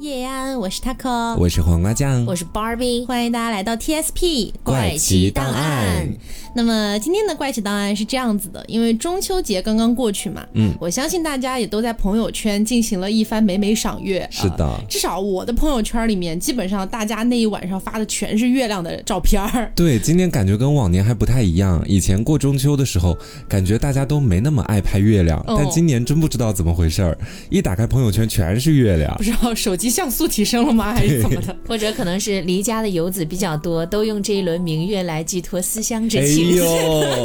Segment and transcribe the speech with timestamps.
[0.00, 6.06] 叶安，我是 Taco，我是黄瓜酱，我是 Barbie，欢迎大家来到 TSP 怪奇档案。
[6.54, 14.26] 那么今天的怪奇档案是这样子的，因为中秋节刚刚过去嘛，嗯，我相信大家也都在朋友圈进行了一番美美赏月。
[14.30, 19.72] 是的，至少我的朋友圈里面，基本上大家那一晚上发的全是月亮的照片儿。
[19.74, 21.82] 对，今年感觉跟往年还不太一样。
[21.88, 23.18] 以前过中秋的时候，
[23.48, 27.18] 感觉大家都没那么爱拍月亮，但今年真不知道怎么回事儿，
[27.50, 29.12] 一打开朋友圈全是月亮。
[29.16, 29.87] 不知道手机。
[29.88, 30.94] 像素提升了吗？
[30.94, 31.56] 还是怎么的？
[31.66, 32.40] 或者可能是？
[32.42, 36.56] 离家的游子比较多，都用这一轮明月来寄托思乡之情。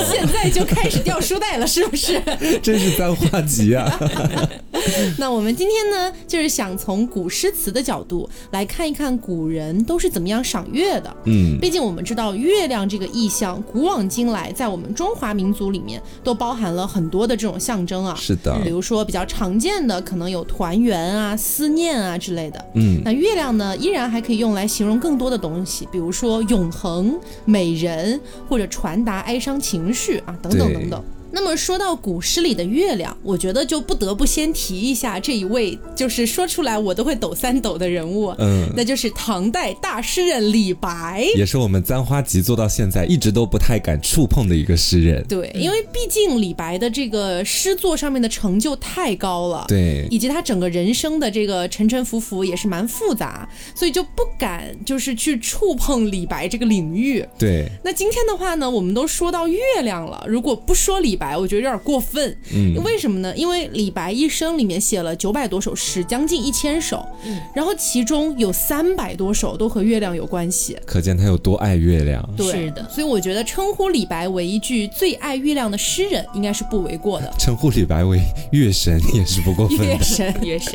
[0.09, 1.85] 现在就开始掉书袋了，是？
[1.87, 2.21] 不是？
[2.61, 2.97] 真是？
[2.97, 3.99] 簪花集啊！
[5.17, 11.15] 那我们今天呢，就是想从古诗词的角度来看一看古人都是怎么样赏月的。
[11.25, 18.15] 嗯，毕竟我们知道月亮这个意象，古往今来在我们中华民族里面都包含了很多的这种象征啊。
[18.15, 22.65] 是的，比如说比较常见的，可能有团圆啊、思念啊之类的。
[22.75, 31.03] 嗯，那月亮呢，依然还可以用来形容更多的东西，比如说永恒、美人，或者传达哀伤情绪啊，等等等等。
[31.35, 45.25] 那么说到古诗里的月亮，我觉得就不得不先提一下这一位，就是说出来我都会抖三抖的人物，嗯，那就是唐代大诗人李白，也是我们簪花集做到现在一直都不太敢触碰的一个诗人。
[45.27, 57.25] 对，因为毕竟李白的这个诗作上面的成就太高了，对，以及他整个人生的这个沉沉浮浮也是蛮复杂，所以就不敢就是去触碰李白这个领域。
[57.39, 61.13] 对，那今天的话呢，我们都说到月亮了，如果不说李。
[61.15, 62.35] 白，我觉得有点过分。
[62.53, 63.33] 嗯，为什么呢？
[63.35, 67.05] 因为李白一生里面写了九百多首诗，将近一千首。
[67.25, 72.27] 嗯，然后其中有三百多首都和月亮有关系，可见他有多爱月亮。
[72.35, 72.87] 对，是的。
[72.89, 77.33] 所以我觉得称呼李白为一句最爱月亮的诗人，应该是不为过的。
[77.39, 78.19] 称呼李白为
[78.51, 79.79] 月神也是不过分。
[79.79, 80.73] 月神， 月神。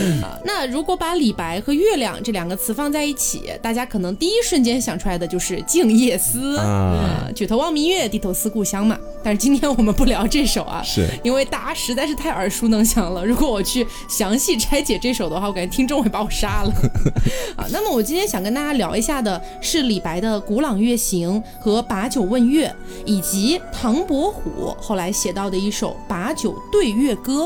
[0.44, 8.98] 那如果把李白和月亮这两个词放在一起，大家可能第一瞬间想出来的就是《静夜思》啊，举头望明月，低头思故乡嘛。
[9.22, 13.24] 但是今天我们不聊这首啊，是因为大家实在是太耳熟能详了。
[13.24, 16.72] 如果我去详细拆解这首的话，我感觉听众会把我杀了。
[17.56, 22.68] 啊，那么我今天想跟大家聊一下的是李白的《古朗月行》和《把酒问月》，
[23.04, 27.44] 以及唐伯虎后来写到的一首《把酒对月歌》。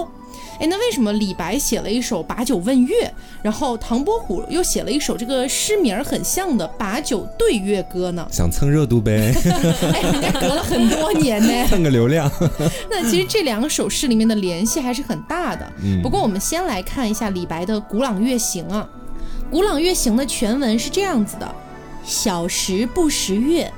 [0.60, 3.06] 哎，那为什么李白写了一首《把酒问月》，
[3.42, 8.26] 然后唐伯虎又写了一首这个诗名很像的《把酒对月歌》呢？
[8.30, 9.34] 想蹭热度呗。
[9.92, 11.52] 哎，人家隔了很多年呢。
[11.68, 12.30] 蹭个流量。
[12.88, 15.72] 那其实这两首诗里面的联系还是很大的。
[15.82, 16.00] 嗯。
[16.02, 18.88] 不过我们先来看一下李白的《古朗月行》啊，
[19.50, 21.54] 《古朗月行》的全文是这样子的：
[22.04, 23.72] 小时不识月，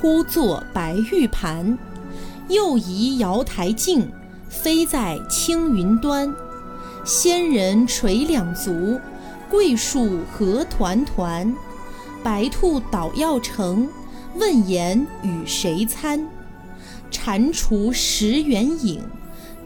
[0.00, 1.76] 呼作白玉盘，
[2.48, 4.10] 又疑瑶台镜。
[4.62, 6.32] 飞在青云端，
[7.04, 8.98] 仙人垂两足，
[9.50, 11.54] 桂树何团团。
[12.22, 13.88] 白兔捣药成，
[14.36, 16.26] 问言与谁餐？
[17.10, 19.02] 蟾蜍蚀圆影，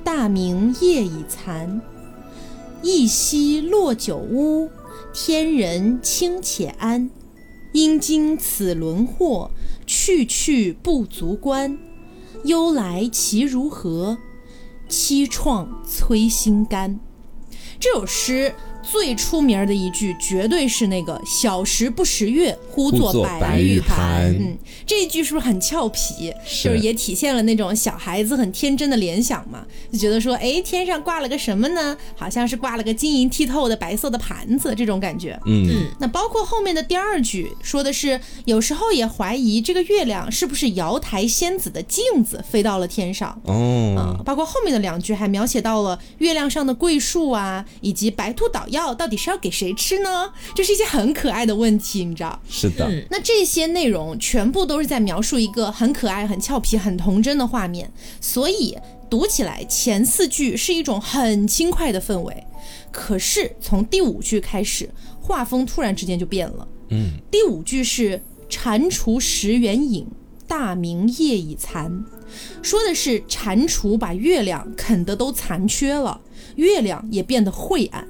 [0.02, 1.80] 大明夜已残。
[2.82, 4.70] 一夕落九乌，
[5.12, 7.10] 天人清且安。
[7.72, 9.50] 应经此轮祸，
[9.86, 11.78] 去去不足观。
[12.44, 14.18] 忧来其如何？
[14.88, 16.98] 凄怆摧心肝，
[17.78, 18.54] 这首诗。
[18.90, 24.24] 最出名的一句绝对是那个“小时不识月，呼作白玉盘”。
[24.40, 24.56] 嗯，
[24.86, 26.32] 这一句是不是很俏皮？
[26.62, 29.62] 就是也体现了那种小孩子很天真的联想嘛，
[29.92, 31.94] 就觉得说，哎，天上挂了个什么呢？
[32.16, 35.38] 好像是挂了个晶莹剔透的白色的盘子，这种感觉。
[35.44, 35.68] 嗯，
[36.00, 43.38] 那包括后面的第二句说的是，有时候也怀疑这个月亮是不是瑶台仙子的镜子飞到了天上。
[43.44, 48.77] 哦，啊，包括后面的两句还描写到了月亮上的桂树啊，以及白兔捣药。
[48.78, 50.32] 药到底是要给谁吃呢？
[50.54, 52.40] 这是一些很可爱的问题，你知道？
[52.48, 52.88] 是的。
[53.10, 58.76] 那这些内容全部都是在描述一个很可爱、很俏皮、很童真的画面，所以
[59.10, 62.44] 读起来前四句是一种很轻快的氛围。
[62.90, 64.88] 可是从第五句开始，
[65.20, 66.68] 画风突然之间就变了。
[66.90, 67.12] 嗯。
[67.30, 70.06] 第五句是“蟾蜍食圆影，
[70.46, 72.04] 大明夜已残”，
[72.62, 76.20] 说的是蟾蜍把月亮啃得都残缺了，
[76.56, 78.06] 月亮也变得晦暗。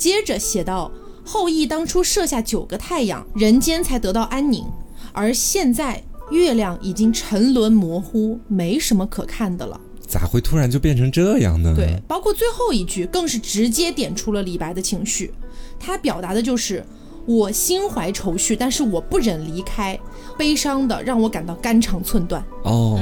[0.00, 0.90] 接着写道
[1.22, 4.64] ：“后羿当初射下九个太阳，人间才得到安宁。
[5.12, 9.78] 而现在月亮已经沉沦模糊，没什么可看的了。
[10.08, 11.74] 咋会突然就变成这样呢？
[11.76, 15.34] 对，包括最后一句，更是直接点出了李白的情绪。
[15.78, 16.82] 他表达的就是
[17.26, 20.00] 我心怀愁绪，但是我不忍离开，
[20.38, 22.42] 悲伤的让我感到肝肠寸断。
[22.64, 22.98] 哦，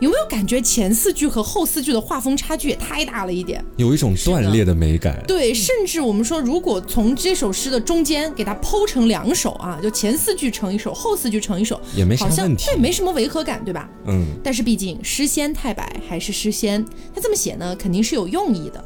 [0.00, 3.64] 有没有感觉前四句和后四句的画风差距也太大了一点？
[3.76, 5.20] 有一种断裂的美感。
[5.26, 13.90] 对，甚至我们说，如果从这首诗的中间给它剖成两首啊，就前四句成一首，后四句成一首，也没啥问题，对，没什么违和感，对吧？
[14.06, 14.24] 嗯。
[14.44, 18.84] 但是毕竟诗仙太白还是诗仙，他这么写呢，肯定是有用意的。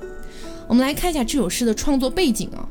[0.66, 2.66] 我们来看一下这首诗的创作背景啊。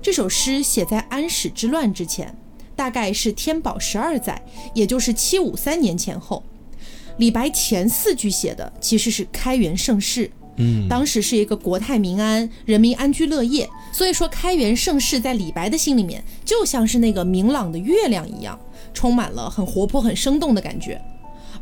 [0.00, 2.38] 这首诗写在安史之乱之前，
[2.76, 4.40] 大概是天宝十二载，
[4.74, 6.44] 也就是七五三年前后。
[7.18, 18.58] 李白前四句写的其实是开元盛世，嗯，当时是一个国泰民安、人民安居乐业，所以说开元盛世在李白的心里面就像是那个明朗的月亮一样，
[18.92, 21.00] 充满了很活泼、很生动的感觉。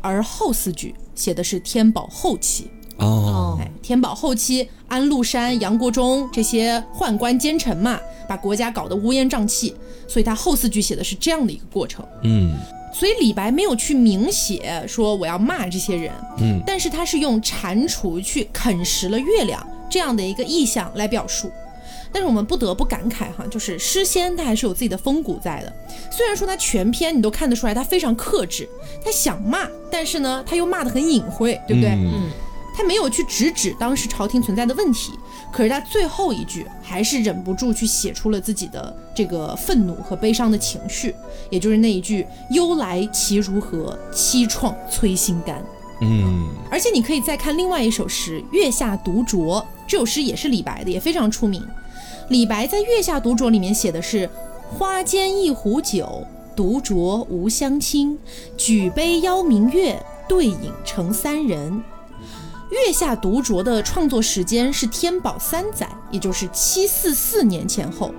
[0.01, 2.67] 而后四句写的是天宝后期，
[2.97, 9.73] 哦，哎，天宝后期，安禄山、杨国忠这些宦官奸臣嘛，把国家搞得乌烟瘴气，
[10.07, 12.57] 所以他后四句写的是这样的一个过程，嗯。
[12.93, 21.51] 所以李白没有去明写说我要骂这些人，嗯，但是他是用蟾蜍去啃食了月亮这样的一个意象来表述。
[22.11, 25.73] 但是我们不得不感慨哈，就是诗仙他还是有自己的风骨在的。
[26.11, 28.69] 虽然说他全篇你都看得出来他非常克制，
[29.03, 31.89] 他想骂，但是呢他又骂得很隐晦，对不对？
[31.89, 32.29] 嗯。
[32.75, 35.11] 他没有去直指当时朝廷存在的问题，
[35.53, 41.13] 可是他最后一句还是忍不住去写出了自己的这个愤怒和悲伤的情绪，
[41.51, 45.63] 也就是那一句“忧来其如何，凄怆摧心肝”。
[46.01, 51.63] 嗯，而且你可以再看另外一首诗《月下独酌》，这首诗也是李白的，也非常出名。
[52.29, 54.27] 李白在《月下独酌》里面写的是
[54.75, 58.17] ：“花间一壶酒，独酌无相亲。
[58.57, 61.83] 举杯邀明月，对影成三人。”
[62.73, 68.11] 月下独酌的创作时间是天宝三载，也就是七四四年前后，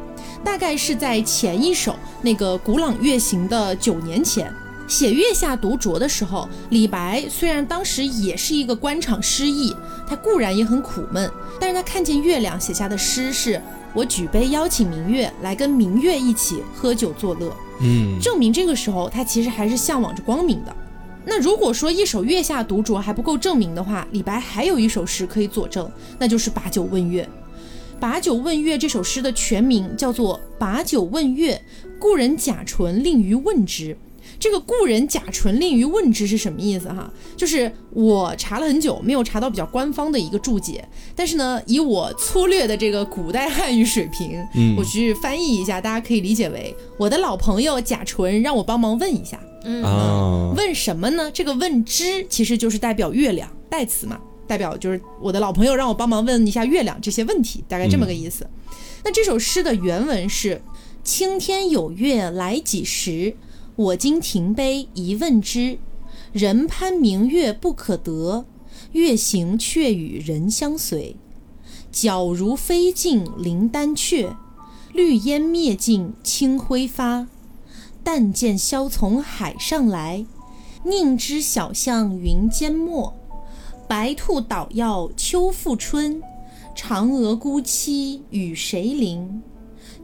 [0.44, 4.52] 大概是在前一首那个《古朗月行》的九年前。
[4.86, 9.74] 写月下独酌的时候，李白虽然当时也是一个官场失意，
[10.06, 11.28] 他固然也很苦闷，
[11.58, 13.60] 但是他看见月亮写下的诗是
[13.92, 17.52] “我举杯邀请明月，来跟明月一起喝酒作乐”，
[17.82, 20.76] 嗯，证明这个时候他其实还是向往着光明的。
[21.26, 27.28] 那如果说一首月下独酌还不够证明的话，李白还有一首诗可以佐证，那就是把酒问月。
[28.00, 31.54] 把酒问月这首诗的全名叫做《把酒问月》，
[31.98, 33.96] 故人贾纯令于问之。
[34.38, 37.10] 这个故人贾纯令于问之是什么意思哈？
[37.36, 40.86] 就是我查了很久，没有查到比较官方的一个注解。
[41.14, 49.40] 但是呢，以我粗略的这个古代汉语水平，嗯，我去翻译一下，大家可以理解为我的老朋友贾纯让我帮忙问一下。
[49.64, 51.30] 嗯，问什么呢？
[51.32, 58.46] 这个问之其实就是代表月亮代词嘛，代表就是我的老朋友让我帮忙问一下月亮这些问题，大概这么个意思。
[59.02, 60.62] 那这首诗的原文是：
[61.02, 63.36] 青天有月来几时？
[63.76, 65.78] 我今停杯一问之，
[66.32, 68.44] 人攀明月不可得，
[68.92, 71.16] 月行却与人相随。
[71.92, 74.36] 皎如飞镜临丹阙，
[74.92, 77.26] 绿烟灭尽清辉发。
[78.04, 80.24] 但见萧从海上来，
[80.84, 83.12] 宁知晓向云间没。
[83.88, 86.22] 白兔捣药秋复春，
[86.76, 89.42] 嫦娥孤栖与谁邻？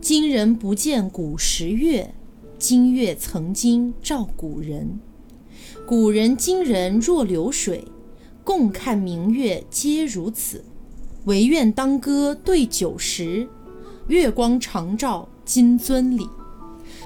[0.00, 2.14] 今人不见古时月。
[2.58, 5.00] 今月曾经照古人，
[5.86, 7.86] 古人今人若流水，
[8.44, 10.62] 共看明月皆如此。
[11.24, 13.48] 唯愿当歌对酒时，
[14.08, 16.26] 月光长照金樽里。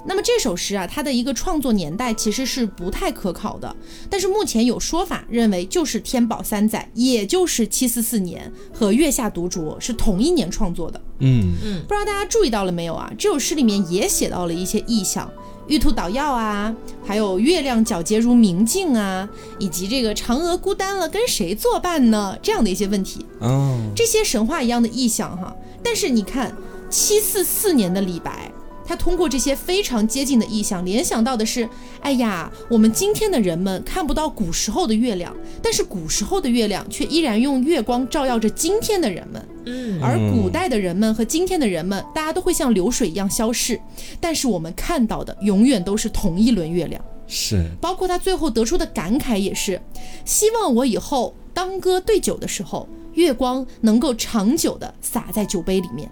[0.06, 3.74] 那么这首诗啊，它的一个创作年代其实是不太可考的，
[4.10, 11.00] 但是目前有说法认为就是天宝三载，也就是七四四年和月下独酌是同一年创作的。
[11.20, 13.10] 嗯嗯，不知道大家注意到了没有啊？
[13.18, 15.30] 这首诗里面也写到了一些意象，
[15.68, 19.26] 玉兔捣药啊，还有月亮皎洁如明镜啊，
[19.58, 22.36] 以及这个嫦娥孤单了跟谁作伴呢？
[22.42, 23.24] 这样的一些问题。
[23.40, 26.54] 哦，这些神话一样的意象哈，但是你看
[26.90, 28.52] 七四四年的李白。
[28.86, 31.68] 他通过这些非常接近的意象，联想到的是，
[32.00, 39.48] 哎呀，我们今天的人们看不到古时候的月亮，但是古时候的月亮却依然用月光照耀着今天的人们。
[39.66, 43.80] 嗯，而古代的人们和今天的人们，大家都会像流水一样消逝，
[44.20, 47.02] 但是我们看到的永远都是同一轮月亮。
[47.26, 49.80] 是，包括他最后得出的感慨也是，
[50.26, 56.10] 希望我以后当歌对酒的时候，月光能够长久的洒在酒杯里面。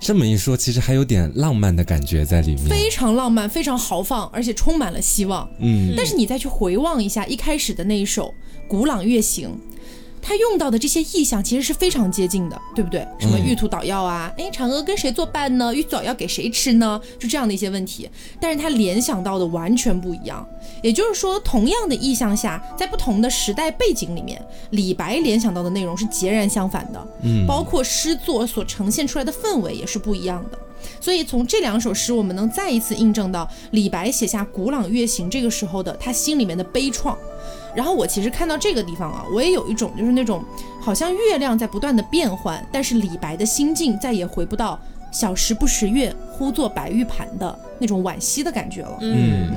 [0.00, 5.48] 这么一说，其实还有点浪漫的感觉在里面，非常浪漫，非常豪放，而且充满了希望。
[5.58, 8.34] 嗯，但是你再去回望一下一开始的那一首
[8.68, 9.48] 《古朗月行》，
[10.22, 13.06] 他用到的这些意象其实是非常接近的，对不对？
[13.18, 15.74] 什么玉兔捣药啊，哎，嫦娥跟谁作伴呢？
[15.74, 17.00] 玉兔捣药给谁吃呢？
[17.18, 18.08] 就这样的一些问题，
[18.40, 20.46] 但是他联想到的完全不一样。
[20.82, 27.06] 也就是说，同样的意象下，在不同的时代背景里面，李白联想到的内容是截然相反的。
[27.22, 30.58] 嗯，包括诗作所呈现出来的氛围也是不一样的。
[30.98, 37.14] 所以从这两首诗，我们能再一次印证到李白写下《古朗月行》这个时候的他心里面的悲怆。
[37.74, 40.44] 然后我其实看到这个地方啊，我也有一种就是那种
[40.80, 44.78] 好像月亮在不断的变换，但是李白的心境再也回不到
[45.12, 48.98] “小时不识月，呼作白玉盘”的那种惋惜的感觉了。
[49.00, 49.52] 嗯，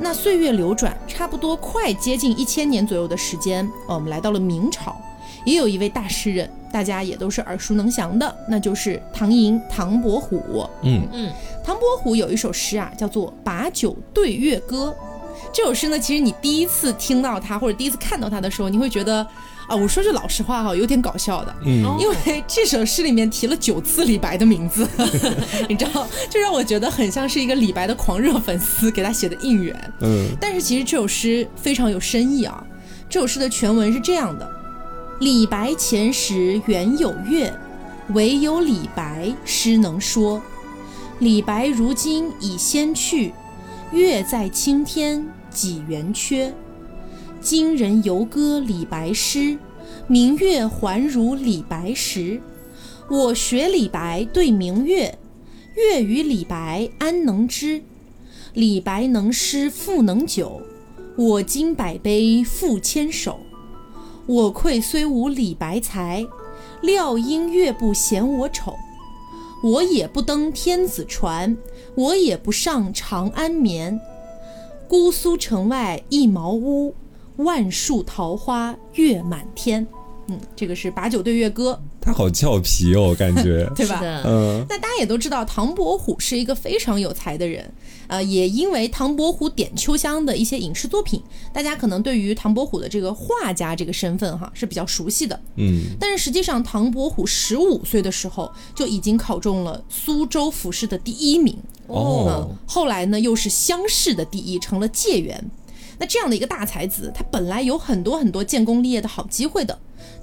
[0.00, 4.96] 那岁月流转，差不多快接近一千年左右的时间，呃，我们来到了明朝，
[5.44, 10.66] 也有一位大诗人，大家也都是耳熟能详的，那就是唐寅唐伯虎。
[10.82, 11.32] 嗯嗯，
[11.64, 14.94] 唐伯虎有一首诗啊，叫做《把酒对月歌》。
[15.52, 19.26] 这首诗呢，其实你第一次听到它或者第一次看到它的时候，你会觉得
[19.66, 24.88] 啊，我说句老实话哈，有点搞笑的，嗯因为这首诗里面提了九次李白的名字，
[25.68, 29.92] 你知道，就让我觉得很像是一个李白的狂热粉丝给他写的应援。
[30.00, 32.64] 嗯但是其实这首诗非常有深意啊。
[33.10, 34.48] 这首诗的全文是这样的：
[35.20, 37.52] 李白前时原有月，
[38.10, 40.40] 唯有李白诗能说。
[41.20, 43.32] 李白如今已先去，
[43.90, 45.26] 月在青天
[45.58, 46.54] 几圆缺。
[47.40, 49.58] 今人犹歌李白诗，
[50.06, 52.40] 明月还如李白时。
[53.10, 55.18] 我学李白对明月，
[55.74, 57.82] 月与李白安能知？
[58.54, 60.62] 李白能诗复能酒，
[61.16, 63.40] 我今百杯复千首。
[64.26, 66.24] 我愧虽无李白才，
[66.82, 68.76] 料应月不嫌我丑。
[69.64, 71.56] 我也不登天子船，
[71.96, 74.00] 我也不上长安眠。
[74.88, 76.94] 姑苏城外一茅屋，
[77.36, 79.86] 万树桃花月满天。
[80.28, 84.00] 嗯，这个是《把酒对月歌他好俏皮哦，感觉 》，对吧？
[84.26, 87.70] 嗯那大家也都知道，唐伯虎是一个非常有才的人，
[88.08, 95.38] 呃，也因为唐伯虎点秋香的一些影视作品，大家可能对于唐伯虎的这个画家这个身份哈是比较熟悉的。
[95.56, 101.56] 嗯但是实际上，唐伯虎十五岁的时候就已经考中了苏州府试的第一名，
[101.86, 105.50] 哦嗯，后来呢又是乡试的第一，成了解元。
[106.00, 109.76] 那这样的一个大才子，他本来有很多很多建功立业的好机会的，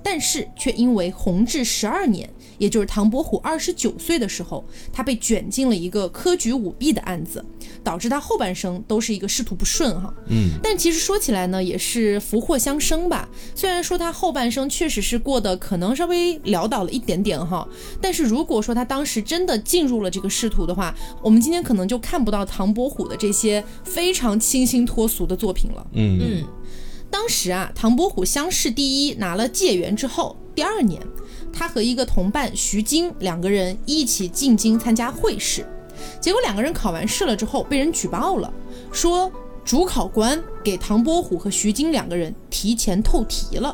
[0.07, 7.43] 但是却因为弘治十二年，也就是唐伯虎二十九岁的时候，他被卷进了一个科举舞弊的案子，
[7.83, 10.13] 导致他后半生都是一个仕途不顺哈。
[10.27, 13.27] 嗯但其实说起来呢，也是福祸相生吧。
[13.55, 17.67] 虽然说他后半生确实是过得可能稍微潦倒了一点点哈，
[17.99, 20.93] 但是如果说他当时真的进入了这个仕途的话，
[21.23, 25.87] 我们今天可能就看不到唐伯虎的这些非常清新脱俗的作品了。
[25.93, 26.47] 嗯嗯
[27.15, 31.01] 当时啊，唐伯虎乡试第一，拿了解元之后，第二年，
[31.53, 35.65] 他和一个同伴徐经两个人一起进京参加会试，
[36.19, 38.53] 结果两个人考完试了之后，被人举报了，
[38.91, 39.31] 说
[39.63, 43.73] 主考官给唐伯虎和徐经两个人提前透题了。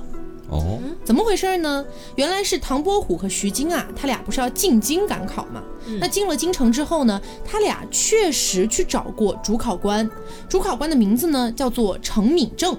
[0.51, 1.83] 哦怎么回事呢？
[2.17, 5.63] 原来是唐伯虎和徐经啊，他俩不是要进京赶考嘛？
[5.99, 10.07] 那进了京城之后呢，他俩确实去找过主考官，
[10.47, 12.77] 主考官的名字呢叫做程敏正。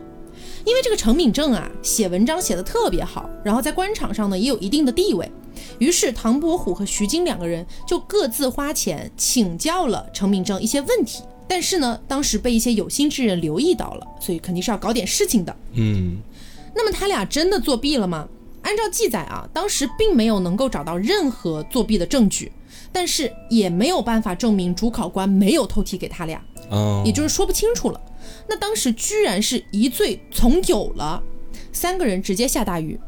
[0.64, 5.30] 因为这个程敏正啊，写文章写得特别好，然后在官场上呢也有一定的地位。
[5.78, 15.54] 于是唐伯虎和徐经两个人就各自花钱请教了程敏正一些问题，但是呢，当时被一些有心之人留意到了，所以肯定是要搞点事情的。
[15.74, 16.18] 嗯
[16.74, 18.28] 那么他俩真的作弊了吗？
[18.62, 22.50] 按照记载啊，当时并没有能够找到任何作弊的证据，
[22.92, 26.40] 但是也没有办法证明主考官没有偷题给他俩，
[26.72, 28.00] 哦，也就是说不清楚了。
[28.48, 31.22] 那当时居然是一罪从有了，
[31.72, 32.98] 三个人直接下大狱。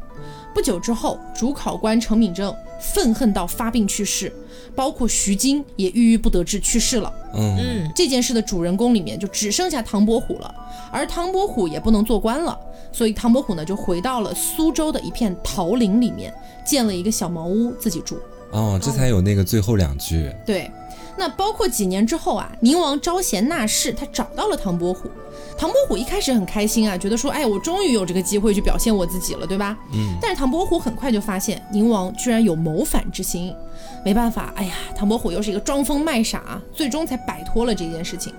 [0.53, 4.31] 不久之后，主考官程敏正愤恨到发病去世，
[4.73, 7.13] 包括徐晶也郁郁不得志去世了。
[7.33, 10.55] 嗯嗯这件事的主人公里面就只剩下唐伯虎了，
[10.93, 12.57] 而唐伯虎也不能做官了，
[12.93, 16.33] 所以唐伯虎呢就回到了苏州的一片桃林里面，
[16.65, 18.17] 建了一个小茅屋自己住。
[18.51, 20.33] 哦，这才有那个最后两句。
[20.45, 20.71] 对，
[21.17, 25.09] 那包括几年之后啊，宁王招贤纳士，他找到了唐伯虎。
[25.57, 29.77] 唐伯虎一开始很开心啊，觉得说，哎，我终于有这个机会去表现我自己了，对吧？
[29.93, 30.17] 嗯。
[30.21, 33.55] 但是唐伯虎很快就发现宁王居然有谋反之心，
[34.03, 38.33] 没办法，哎呀，唐伯虎又是一个装疯卖傻啊，最终才摆脱了这件事情，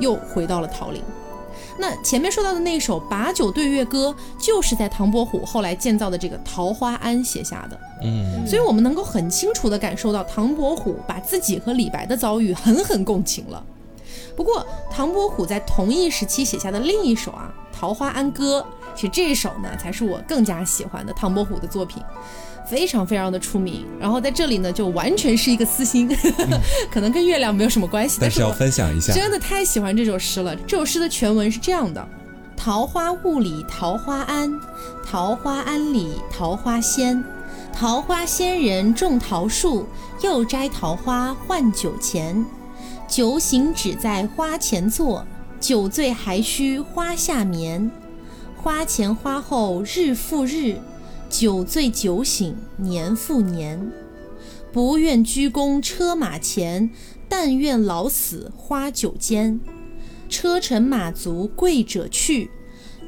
[0.00, 1.02] 又回到了桃林。
[1.78, 4.14] 那前面说到的那首《把酒对月歌》，
[4.44, 7.80] 就是在唐伯虎后来建造的这个桃花庵写下的。
[8.04, 13.64] 嗯所以我们能够很清楚地感受到唐伯虎把自己和李白的遭遇狠狠共情了。
[14.36, 18.60] 不过，唐伯虎在同一时期写下的另一首啊《桃花庵歌》，
[18.94, 22.02] 其实这一首呢，才是我更加喜欢的唐伯虎的作品。
[22.72, 26.08] 非常非常的出名，然后在这里呢，就完全是一个私心，
[26.90, 30.56] 可能跟月亮没有什么关系，但是要分享一下，真的太喜欢这首诗了。
[30.56, 32.08] 这首诗的全文是这样的：
[32.56, 34.58] 桃花坞里桃花庵，
[35.06, 37.22] 桃花庵里桃花仙，
[37.74, 39.86] 桃花仙人种桃树，
[40.22, 42.42] 又摘桃花换酒钱。
[43.06, 45.26] 酒醒只在花前坐，
[45.60, 47.90] 酒醉还需花下眠。
[48.56, 50.76] 花前花后日复日。
[51.32, 53.90] 酒醉酒醒年复年，
[54.70, 56.90] 不愿鞠躬车马前，
[57.26, 59.58] 但愿老死花酒间。
[60.28, 62.50] 车尘马足贵者去，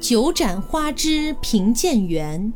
[0.01, 2.51] 酒盏花枝贫贱缘。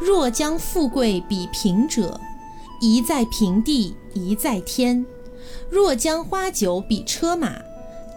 [0.00, 2.18] 若将富贵比贫者，
[2.80, 5.04] 一在平地一在天。
[5.68, 7.60] 若将花酒比车马，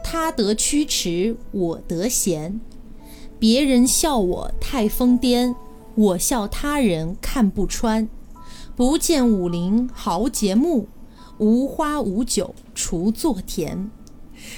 [0.02, 2.62] 他得驱驰我得闲。
[3.38, 5.54] 别人笑我太疯癫。
[5.96, 8.10] 我笑他人看不穿，
[8.76, 10.88] 不见武林豪杰墓，
[11.38, 13.90] 无花无酒锄作田。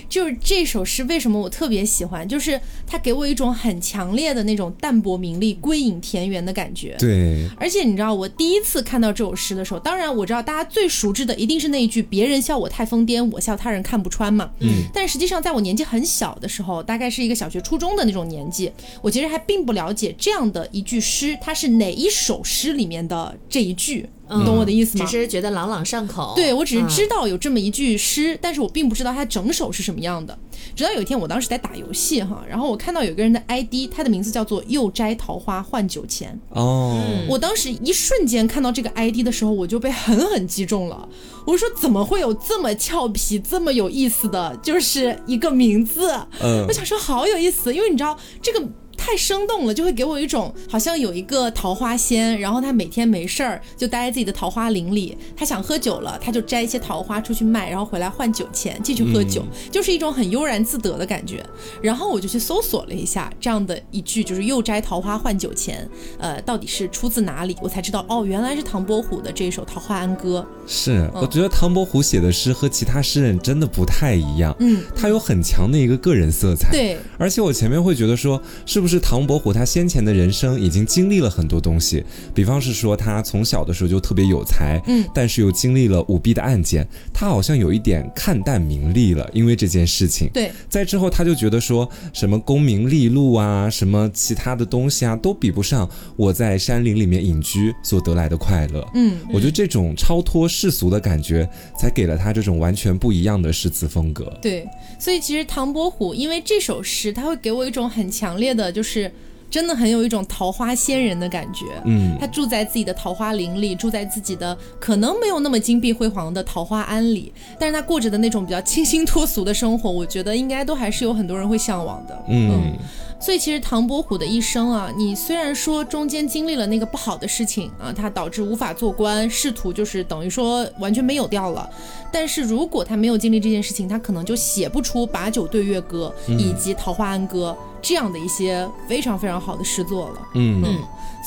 [0.10, 2.27] 就是这首诗，为什么我特别喜欢？
[2.27, 6.96] 就是它给我一种很强烈的那种淡泊名利、归隐田园的感觉。
[7.00, 14.50] 对，而且你知道，我第一次看到这首诗的时候，当然我知道大家最熟知的一定是那一句“别人笑我太疯癫，我笑他人看不穿”嘛。
[14.60, 14.84] 嗯。
[14.94, 24.08] 但实际上，在我年纪很小的时候，大概是一个小学、初中的那种年纪，我其实还并不了解这样的一句诗，它是哪一首诗里面的这一句。
[24.29, 25.05] 你懂我的意思吗？
[25.05, 26.34] 只是觉得朗朗上口。
[26.36, 30.38] 对，我只是知道有这么一句诗，但是我并不知道它整首是什么样的。
[30.75, 36.38] 直到有一天，我当时在打游戏哈，然后我看到有个人的 ID，他的名字叫做“又摘桃花换酒钱”。
[36.51, 41.07] 哦，我当时一瞬间看到这个 ID 的时候，我就被狠狠击中了。
[41.46, 46.12] 我说怎么会有这么俏皮、这么有意思的就是一个名字？
[46.41, 48.67] 嗯，我想说好有意思，因为你知道这个。
[49.08, 61.42] 太生动了，就会给我一种好像有一个桃花仙，然后他每天没事儿就待在自己的桃花林里，他想喝酒了，他就摘一些桃花出去卖，然后回来换酒钱继续喝酒，就是一种很悠然自得的感觉。
[61.82, 67.56] 然后我就去搜索了一下这样的一句，就是又摘桃花换酒钱，呃，到底是出自哪里？
[67.62, 70.46] 我才知道哦，原来是唐伯虎的这首《桃花庵歌》。
[70.70, 76.72] 是，我觉得唐伯虎写的诗和其他诗人真的不太一样，嗯，他有很强的一个个人色彩。
[76.72, 78.97] 对，而且我前面会觉得说，是不是？
[79.00, 90.29] 唐伯虎他先前的人生已经经历了很多东西，比方是说他从小的时候就特别有才，嗯，但是又经历了舞弊的案件，他好像有一点看淡名利了，因为这件事情。
[90.33, 98.83] 对，在之后他就觉得说什么功名利禄啊，什么其他的东西啊，都比不上我在山林里面隐居所得来的快乐。
[98.96, 101.48] 嗯，我觉得这种超脱世俗的感觉，
[101.79, 104.25] 才给了他这种完全不一样的诗词风格。
[104.42, 104.68] 对，
[105.00, 108.87] 所以其实唐伯虎因为这首诗，他会给我一种很强烈的，就是。
[108.88, 109.12] 是，
[109.50, 111.66] 真的很有一种桃花仙人的感觉。
[111.86, 122.24] 嗯，他住在自己的桃花林里，住在自己的可能没有那么金碧辉煌的桃花庵里，但是他过着的那种比较清新脱俗的生活，我觉得应该都还是有很多人会向往的。
[122.30, 122.74] 嗯。
[123.20, 131.70] 所以其实唐伯虎的一生啊，你虽然说中间经历了那个不好的事情啊，他导致无法做官，仕途就是等于说完全没有掉了。
[132.12, 140.27] 但是如果他没有经历这件事情，他可能就写不出《把酒对月歌》以及《桃花庵歌》这样的一些非常非常好的诗作了。
[140.36, 140.64] 嗯。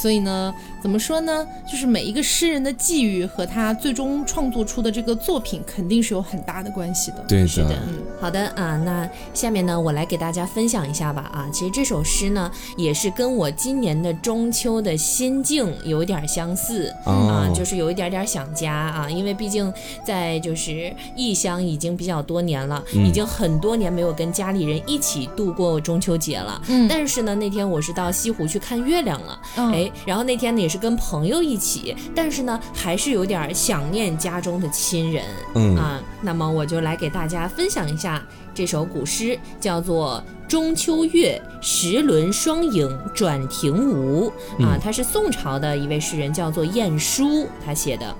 [0.01, 1.47] 所以呢，怎么说呢？
[1.71, 7.19] 就是每一个诗人的际遇和他最终创作出的这个作品，肯定是有很大的关系的。
[7.29, 11.31] 对的，嗯，好的啊，那下面呢，我来给大家分享一下吧。
[11.35, 19.71] 啊，其实这首诗呢，也是跟我今年的中秋的心境有点相似啊，就是有一点点想家啊，因为毕竟
[20.03, 26.63] 在就是异乡已经比较多年了，已经很多年没有跟家里人一起度过中秋节了。
[26.69, 29.90] 嗯，但是呢，那天我是到西湖去看月亮了，哎。
[30.07, 35.25] 然后那天呢也是跟朋友一起，但是呢还是有点想念家中的亲人，
[35.55, 35.77] 嗯。
[35.77, 38.23] 啊，那么我就来给大家分享一下
[38.55, 44.33] 这首古诗，叫做《中秋月十轮双影转庭梧》
[44.65, 48.15] 啊，他是宋朝的一位诗人，叫做晏殊，他写的。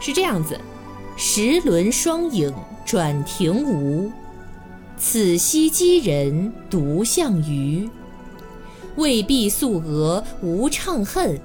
[0.00, 0.58] 是这样子：
[1.16, 2.52] 十轮双影
[2.84, 4.10] 转庭梧，
[4.96, 7.88] 此夕羁人独向余。
[8.96, 11.40] 未必素娥无怅恨，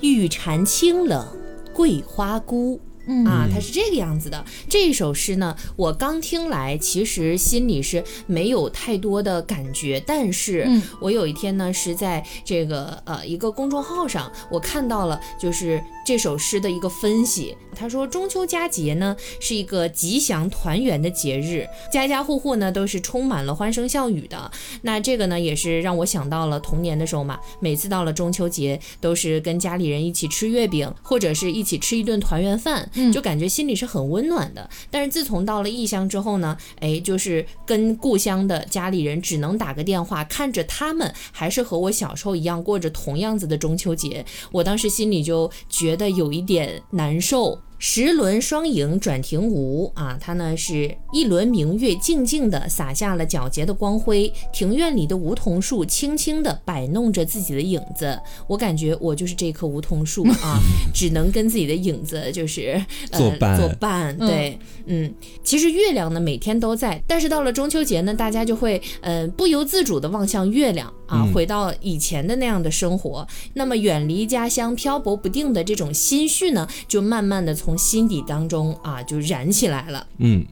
[0.00, 1.26] 玉蟾清冷
[1.72, 2.80] 桂花孤。
[3.26, 4.44] 啊，它是这个样子的。
[4.68, 10.00] 这首诗呢，我刚听来，其实心里是没有太多的感觉。
[10.06, 10.68] 但是，
[11.00, 15.82] 我有一天呢，是在这个呃一个公众号上，我看到了，就是。
[16.10, 17.56] 这首诗的一个分析。
[17.72, 24.50] 他说，中秋佳节呢是一个吉祥团圆的节日，家家户户呢都是充满了欢声笑语的。
[24.82, 34.68] 那这个呢也是让我想到了童年的时候嘛，每次到了中秋节，都是跟家里人一起吃月饼，或者是一起吃一顿团圆饭，就感觉心里是很温暖的。
[34.90, 47.58] 但是自从到了异乡之后呢，哎，就是跟故乡的家里人只能打个电话，看着他们还是和我小时候一样过着同样子的中秋节，我当时心里就觉得有一点难受。
[47.82, 60.60] 十轮双影转庭梧啊，它呢是一轮明月静静地洒下了皎洁的光辉，庭院里的梧桐树轻轻地摆弄着自己的影子，我感觉我就是这棵梧桐树啊，
[60.92, 63.58] 只能跟自己的影子就是作伴。
[63.58, 64.16] 作伴。
[64.18, 65.10] 对，嗯，
[65.42, 80.04] 其实月亮呢每天都在，但是到了中秋节呢，大家就会嗯不由自主地望向月亮啊，回到以前的那样的生活，那么远离家乡漂泊不定的这种心绪呢，就慢慢的从从心底当中啊，就燃起来了。
[80.18, 80.44] 嗯，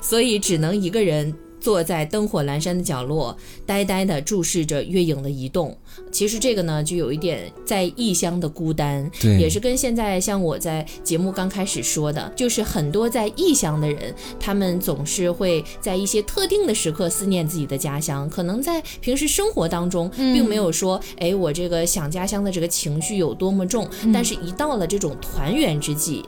[0.00, 5.76] 所以只能一个人坐在灯火阑珊的角落，呆呆地注视着月影的移动。
[6.12, 18.30] 其实这个呢，就有一点在异乡的孤单，也是跟现在像我在节目刚开始说的，就是很多在异乡的人，他们总是会在一些特定的时刻思念自己的家乡。
[18.30, 26.24] 可能在平时生活当中，并没有说，哎，我这个想家乡的这个情绪有多么重，但是一到了这种团圆之际。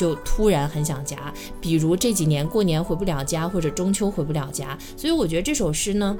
[0.00, 6.16] 就突然很想家，比如这几年过年回不了家，或者中秋回不了家，所以我觉得这首诗呢，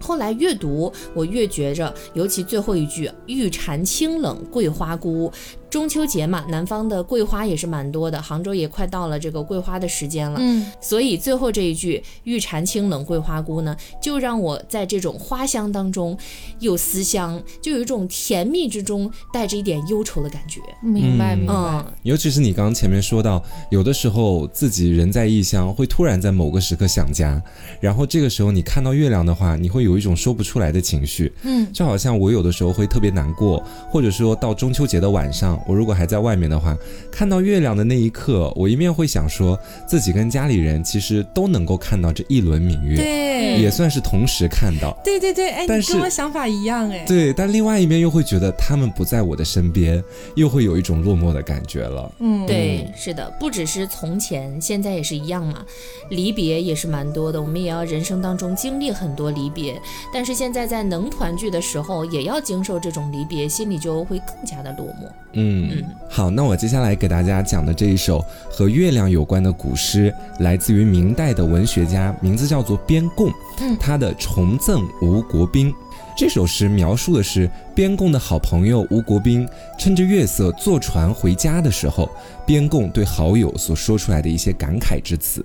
[0.00, 5.30] 后来越读我越觉着，尤其最后一句“玉蝉清冷桂花孤”。
[5.74, 10.38] 中秋节嘛，南方的桂花也是蛮多的，杭州也快到了这个桂花的时间了。
[10.40, 16.16] 嗯，所以最后这一句“玉蟾清冷桂花孤”呢，就让我在这种花香当中
[16.60, 20.60] 有思乡，就有一种甜蜜之中带着一点忧愁的感觉。
[20.80, 21.84] 明白，明白。
[22.04, 27.42] 尤其是你刚刚前面说到，有的时候自己人在异乡，会突然在某个时刻想家，
[27.80, 31.32] 然后这个时候你看到月亮的话，你会有一种说不出来的情绪。
[31.42, 33.60] 嗯，就好像我有的时候会特别难过，
[33.90, 35.60] 或者说到中秋节的晚上。
[35.66, 36.76] 我如果还在外面的话，
[37.10, 44.96] 看到月亮的那一刻，我一面会想说自己跟家里人其实都能够看到这一轮明月，对，也算是同时看到。
[45.04, 47.04] 对对对，哎，但是跟我想法一样哎。
[47.06, 50.02] 对，但另外一面又会觉得他们不在我的身边，
[50.34, 52.12] 又会有一种落寞的感觉了。
[52.18, 55.64] 嗯，对，是的，不只是从前，现在也是一样嘛。
[56.10, 59.80] 离别也是蛮多的，我们也要人生当中经历很多离别，
[60.12, 65.08] 但是现在在能团聚的时候，也要经受这种离别，心里就会更加的落寞。
[65.32, 65.53] 嗯。
[65.54, 73.30] 嗯，好，那我接下来给大家讲的这一首和月亮有关的古诗，来自于明代的文学家，名字叫做边贡。
[73.60, 75.72] 嗯，他的《重赠吴国宾》
[76.16, 82.10] 这首诗描述的是边贡的好朋友吴国宾趁着月色坐船回家的时候，
[82.44, 85.44] 边贡对好友所说出来的一些感慨之词。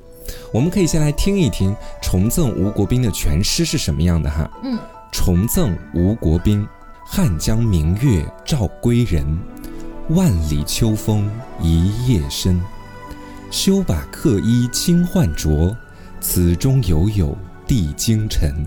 [0.53, 4.49] 我们可以先来听一听《重赠吴国宾》的全诗是什么样的哈。
[4.63, 4.77] 嗯，
[5.11, 6.61] 《重赠吴国宾》，
[7.03, 9.25] 汉江明月照归人。
[10.09, 11.29] 万里秋风
[11.61, 12.59] 一夜深，
[13.51, 15.77] 休把客衣轻换着，
[16.19, 18.65] 此中犹有帝京尘。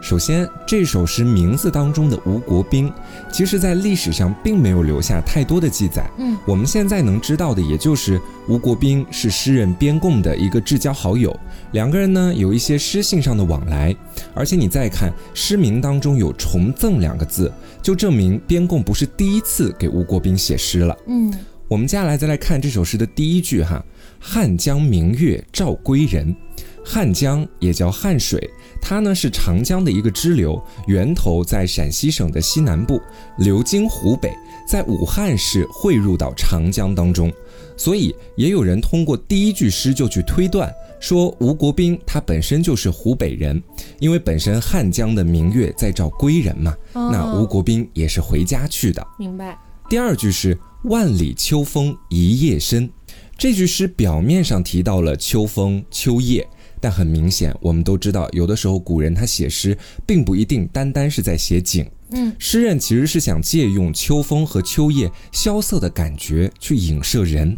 [0.00, 2.90] 首先，这首诗名字当中的吴国兵，
[3.30, 6.10] 其实在历史上并没有留下太多的记载。
[6.18, 11.38] 嗯，我们现在能知道的，也就是吴国兵是诗人边贡的一个至交好友，
[11.72, 13.94] 两个人呢有一些诗信上的往来。
[14.34, 20.96] 而且你再看诗名当中有“重赠”两个字，就证明边贡不是第一次给吴国兵写诗了。
[21.08, 21.32] 嗯，
[21.68, 23.84] 我们接下来再来看这首诗的第一句哈
[24.18, 26.34] ：“汉江明月照归人。”
[26.82, 28.50] 汉江也叫汉水。
[28.80, 33.00] 它呢是长江的一个支流，源头在陕西省的西南部，
[33.38, 34.32] 流经湖北，
[34.66, 37.32] 在武汉市汇入到长江当中。
[37.76, 43.62] 所以也有人通过第一句诗就去推断，说吴国斌他本身就是湖北人，
[43.98, 49.06] 因为本身汉江的明月在照归人嘛，那吴国斌也是回家去的。
[49.18, 49.56] 明白。
[49.88, 52.90] 第二句是万里秋风一夜深，
[53.38, 56.46] 这句诗表面上提到了秋风秋夜。
[56.80, 61.86] 但很明显，我们都知道，有的时候古人他写诗，并不一定单单是在写景。
[62.12, 67.56] 嗯，诗人其实是想借用秋风和秋叶萧瑟的感觉去影射人，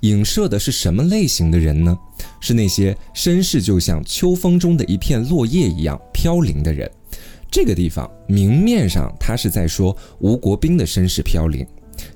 [0.00, 1.98] 影射的是什么类型的人呢？
[2.40, 6.90] 是那些身世就像秋风中的一片落叶一样飘零的人。
[7.50, 11.66] 这个地方明面上他是在说吴国斌的身世飘零。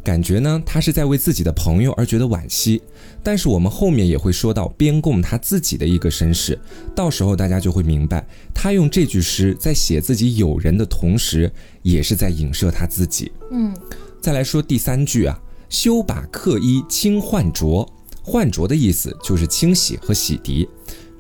[0.03, 2.83] 感觉呢，他是在为自己的朋友而觉得惋惜，
[3.23, 6.59] 但是我们后面也会说到边贡他自己的一个身世，
[6.95, 11.51] 到时候大家就会明白，他用这句诗在写自己友人的同时，
[11.83, 13.33] 也是在影射他自己。
[13.51, 13.75] 嗯，
[14.21, 17.89] 再来说第三句啊，修把客衣轻换着。
[18.27, 20.67] 换着的意思就是清洗和洗涤。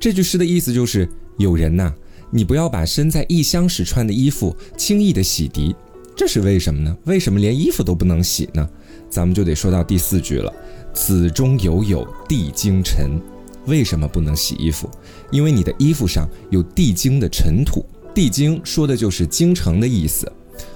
[0.00, 1.92] 这句诗的意思就是，友人呐，
[2.31, 5.74] 你不要把身在异乡时穿的衣服轻易的洗涤。
[6.16, 6.96] 这是为什么呢？
[7.05, 8.68] 为什么连衣服都不能洗呢？
[9.11, 10.53] 咱们就得说到第四句了。
[10.92, 13.20] 此中犹有地精尘。
[13.66, 14.88] 为什么不能洗衣服？
[15.31, 17.85] 因为你的衣服上有地精的尘土。
[18.14, 20.31] 地精说的就是京城的意思。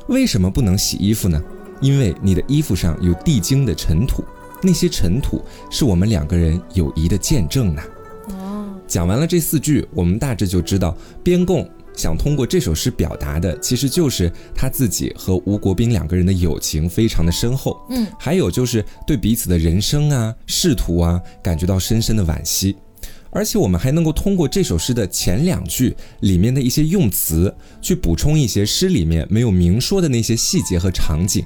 [0.08, 1.40] 为什么不能洗衣服呢？
[1.80, 4.24] 因为你的衣服上有地精的尘土。
[4.60, 7.82] 那些尘土是我们两个人友谊的见证呐。
[8.30, 17.76] 哦，讲完了这四句，我们大致就知道边贡想通过这首诗表达的，其实就是他自己和吴国斌两个人的友情非常的深厚。
[17.90, 22.76] 嗯，还有就是对彼此的人生啊、仕途啊，感觉到深深的惋惜。
[23.30, 31.44] 而且我们还能够通过这首诗的前两句里面的一些用词，去补充一些诗里面没有明说的那些细节和场景。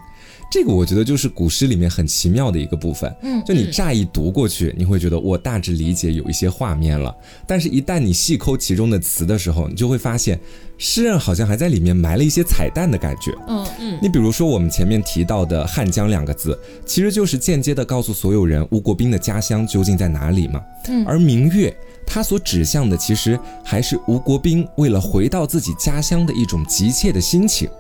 [0.53, 10.38] 这个我觉得就是古诗里面很奇妙的一个部分，嗯，就你乍一读过去，你会觉得我大致理解有一些画面了，但是，一旦你细抠其中的词的时候，你就会发现，
[10.77, 13.99] 诗人好像还在里面埋了一些彩蛋的感觉，嗯嗯。
[14.03, 21.03] 你比如说我们前面提到的“汉江”两个字，其实就是间接的告诉所有人吴国斌的家乡究竟在哪里嘛，嗯。
[21.07, 21.75] 而明月，
[22.07, 27.71] 它所指向的其实还是吴国斌为了回到自己家乡的一种急切的心情。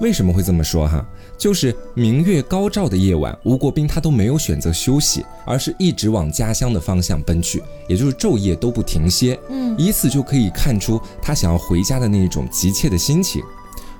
[0.00, 1.04] 为什么会这么说哈？
[1.38, 9.38] 就是明月高照的夜晚，吴国斌他都没有选择休息，而是一直往家乡的方向奔去，也就是昼夜都不停歇。
[9.48, 13.40] 嗯，以此就可以看出他想要回家的那一种急切的心情。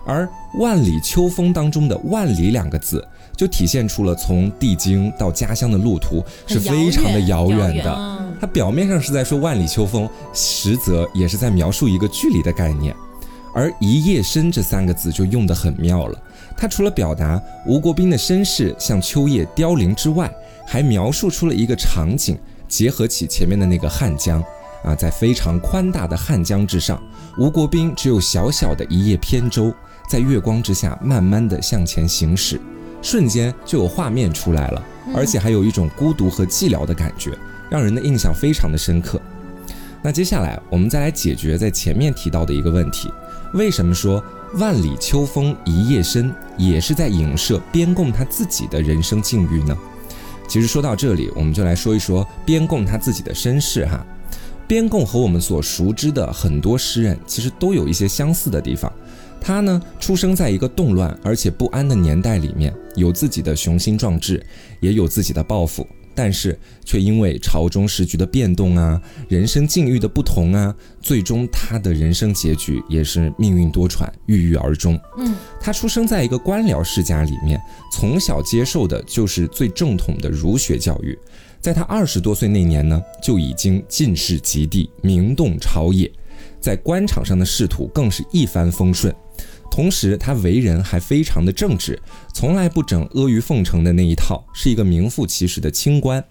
[0.05, 0.27] 而
[0.59, 8.18] “万里秋风”当中的“万里”两个字，就体现出了从地京到家乡的路途是非常的遥远的。
[8.40, 12.96] 它表面上是在说万里秋风，实则也是在描述一个距离的概念。
[13.55, 16.18] 而“一夜深”这三个字就用得很妙了。
[16.61, 20.29] 它除了表达吴国斌的身世像秋叶凋零之外，
[20.66, 24.42] 还描述出了一个场景，结合起前面的那个汉江，
[24.83, 27.01] 啊，在非常宽大的汉江之上，
[27.38, 29.73] 吴国斌只有小小的一叶扁舟，
[30.11, 32.61] 在月光之下慢慢的向前行驶，
[33.01, 37.31] 瞬间就有画面出来了，而且还有一种孤独和寂寥的感觉，
[37.71, 39.21] 让人的印象非常的深刻。
[40.03, 43.09] 那接下来我们再来解决在前面提到的一个问题，
[43.55, 44.21] 为什么说？
[44.55, 49.77] 万里秋风一夜深，也是在影射边贡他自己的人生境遇呢。
[50.49, 54.05] 其实说到这里，我们就来说一说边贡他自己的身世哈。
[54.67, 58.91] 边贡和我们所熟知的很多诗人，其实都有一些相似的地方。
[59.41, 64.45] 他呢，出生在一个动乱而且不安的年代里面，有自己的雄心壮志，
[64.81, 65.87] 也有自己的抱负。
[66.19, 74.99] 但是却因为朝中时局的变动啊，人生境遇的不同啊，最终他的人生结局也是命运多舛，郁郁而终。
[75.17, 77.61] 嗯，他出生在一个官僚世家里面，
[77.93, 81.17] 从小接受的就是最正统的儒学教育。
[81.61, 86.11] 在他二十多岁那年呢，就已经进士及第，名动朝野，
[86.61, 89.15] 在官场上的仕途更是一帆风顺。
[89.71, 92.01] 同时，他为人还非常的正直，
[92.33, 96.25] 从来不整阿谀奉承的那一套，是一个名副其实的清官。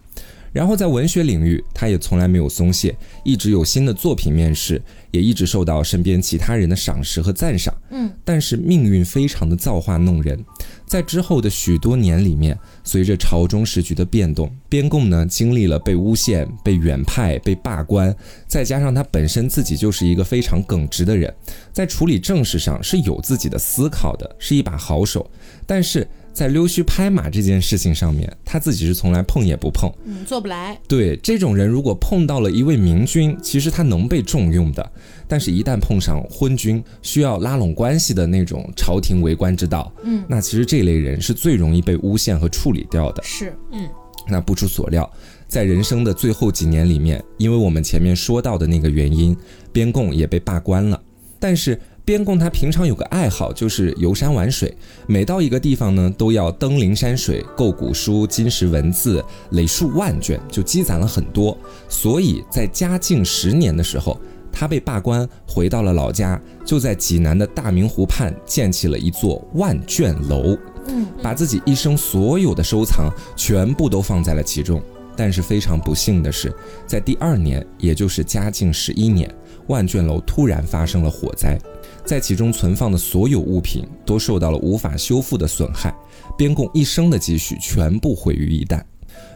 [0.54, 7.76] 然后在文学领域，他也从来没有松懈，一直有新的作品面世，也一直受到身边其他人的赏识和赞赏。
[7.92, 10.44] 嗯，但是命运非常的造化弄人。
[10.88, 18.16] 在之后的许多年里面，随着朝中时局的变动，边贡呢经历了被诬陷、被远派、被罢官，
[18.48, 21.32] 再加上他本身自己就是一个非常耿直的人，
[21.72, 25.30] 在处理政事上是有自己的思考的，是一把好手，
[25.66, 26.08] 但是。
[26.38, 30.80] 在溜须拍马这件事情上面，他自己是从来碰也不碰，嗯，做不来。
[30.88, 34.84] 对这种人，如果碰到了一位明君，其实他能被重用的；
[35.28, 43.24] 但是，一旦碰上昏君，需要拉拢关系的那种朝廷为官之道，嗯，那其实这类人是最容易被诬陷和处理掉的。
[43.24, 43.90] 是，嗯，
[44.28, 45.12] 那不出所料，
[45.48, 49.36] 在人生的最后几年里面，因为我们前面说到的那个原因，
[49.74, 51.02] 边贡也被罢官了，
[51.40, 51.82] 但是。
[52.08, 54.74] 边贡他平常有个爱好，就是游山玩水。
[55.08, 61.58] 每到一个地方呢，都要登临山水，购古书、金石文字，累数万卷，就积攒了很多。
[61.90, 64.18] 所以在嘉靖十年的时候，
[64.54, 74.82] 他被罢官，回到了老家，就在济南的大明湖畔建起了一座万卷楼，嗯，把自己一生所有的收藏全部都放在了其中。
[75.14, 79.30] 但是非常不幸的是，在第二年，也就是嘉靖十一年，
[79.68, 81.60] 万卷楼突然发生了火灾。
[82.08, 85.94] 在其中存放的所有物品都受到了无法修复的损害，
[86.38, 88.82] 边贡一生的积蓄全部毁于一旦。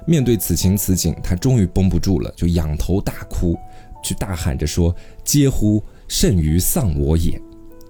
[0.07, 3.57] 面对此情此景，他终于绷不住了，就仰头大哭，
[4.01, 5.84] 去大喊着说：“嗟乎！
[6.07, 7.39] 甚于丧我也！”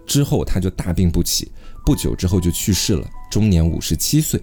[0.07, 1.51] 之后他就大病不起，
[1.85, 4.41] 不久之后就去世了，终年五十七岁。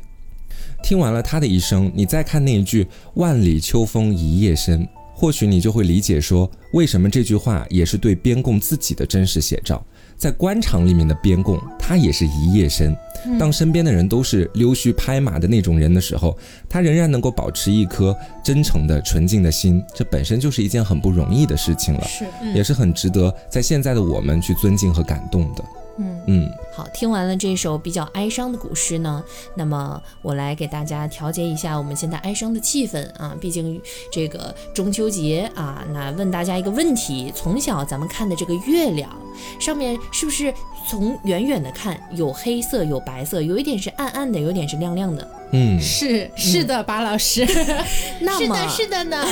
[0.85, 9.85] 听完了他的一生，你再看那一句“万里秋风一夜深”，或许你就会理解说，为什么这句话也是对边贡自己的真实写照。
[10.19, 12.95] 在官场里面的边贡，他也是一夜身。
[13.39, 16.37] 当身边的人都是溜须拍马的那种人的时候，
[16.69, 25.65] 他仍然能够保持一颗真诚的、纯净的心，这本身就是一件很不容易的事情了，是，也是很值得在现在的我们去尊敬和感动的。
[25.99, 29.23] 嗯嗯，好，听完了这首比较哀伤的古诗呢，
[29.55, 33.37] 那么我来给大家调节一下我们现在哀伤的气氛啊。
[33.41, 33.81] 毕竟
[34.13, 39.11] 这个中秋节啊，那问大家一个问题：从小咱们看的这个月亮
[39.59, 40.55] 上面，是不是
[40.89, 45.29] 从远远的看有黑色有白色，有一点是暗暗的，有一点是亮亮的？
[45.53, 47.47] 嗯，是是的，巴老师，
[48.21, 49.27] 那么是的，是的呢。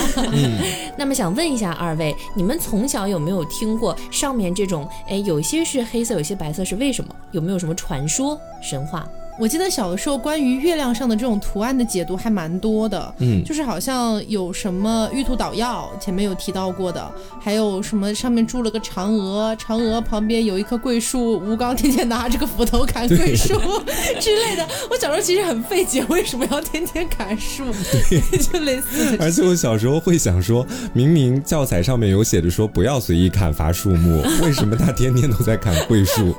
[0.96, 4.88] 那么想问一下二位，你们从小有没有听过上面这种？
[5.08, 7.14] 哎，有些是黑色，有些白色，是为什么？
[7.32, 9.06] 有没有什么传说、神话？
[9.38, 23.54] 我记得小的时候，关于月亮上的这种图案的解读还蛮多的，嗯就是好像有什么玉兔捣药，前面有提到过的，还有什么上面住了个嫦娥，嫦娥旁边有一棵桂树，吴刚天天拿着个斧头砍桂树
[24.18, 24.66] 之类的。
[24.90, 27.64] 我小时候其实很费解，为什么要天天砍树？
[28.52, 29.24] 就类似的。
[29.24, 36.34] 而且我小时候会想说，明明教材上面有写着说不要随意砍伐树木， 为什么他天天都在砍桂树？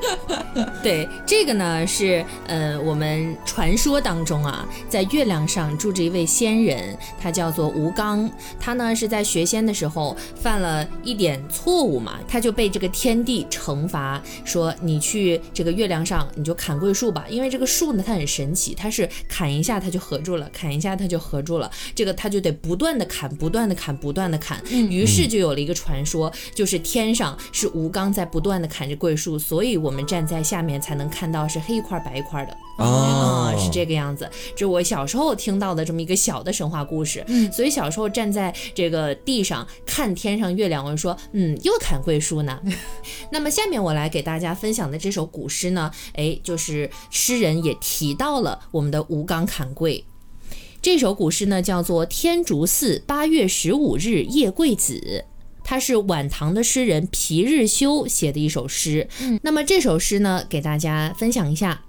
[0.82, 8.32] 对，这个呢是呃我们传说当中啊，在月亮上住着一位仙人，他叫做吴刚。
[8.58, 24.64] 他呢是在学仙的时候犯了一点错误嘛，他就被这个天帝惩罚，说你去这个月亮上你就砍桂树吧，因为这个树呢它很神奇，它是砍一下它就合住了，砍一下它就合住了，这个他就得不断的砍，不断的砍，不断的砍。
[24.72, 32.56] 于是就有了一个传说，就是天上是吴刚在不断的砍着桂树，所以我们站在下面才能看到是黑一块白一块的。
[32.78, 34.30] 哦啊，是这个样子。
[34.52, 37.24] 这是我小时候听到的这么一个小的神话故事。
[37.28, 42.62] 嗯，所以小时候站在这个地上看天上月亮，我就说，嗯，又砍桂树呢。
[43.32, 50.06] 那么下面我来给大家分享的这首古诗呢，哎，就是诗人也提到了我们的吴刚砍桂。
[50.82, 54.94] 这首古诗呢叫做《天竺寺八月十五日夜桂子》。
[55.70, 59.10] 它是晚唐的诗人皮日休写的一首诗。
[59.20, 61.82] 嗯，那么这首诗呢，给大家分享一下：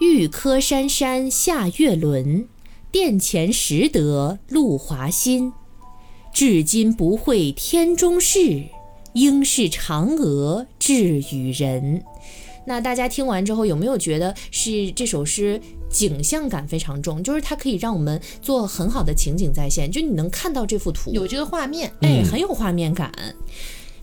[0.00, 2.46] 玉柯珊珊下月轮，
[2.92, 5.52] 殿前识得露华新。
[6.32, 8.66] 至今不会天中事，
[9.14, 12.04] 应是嫦娥掷与人。
[12.64, 17.20] 那大家听完之后，有没有觉得是这首诗景象感非常重？
[17.20, 23.12] 就是它可以让我们做很好的情景再现，就你能看到这幅图，有这个画面，哎，很有画面感。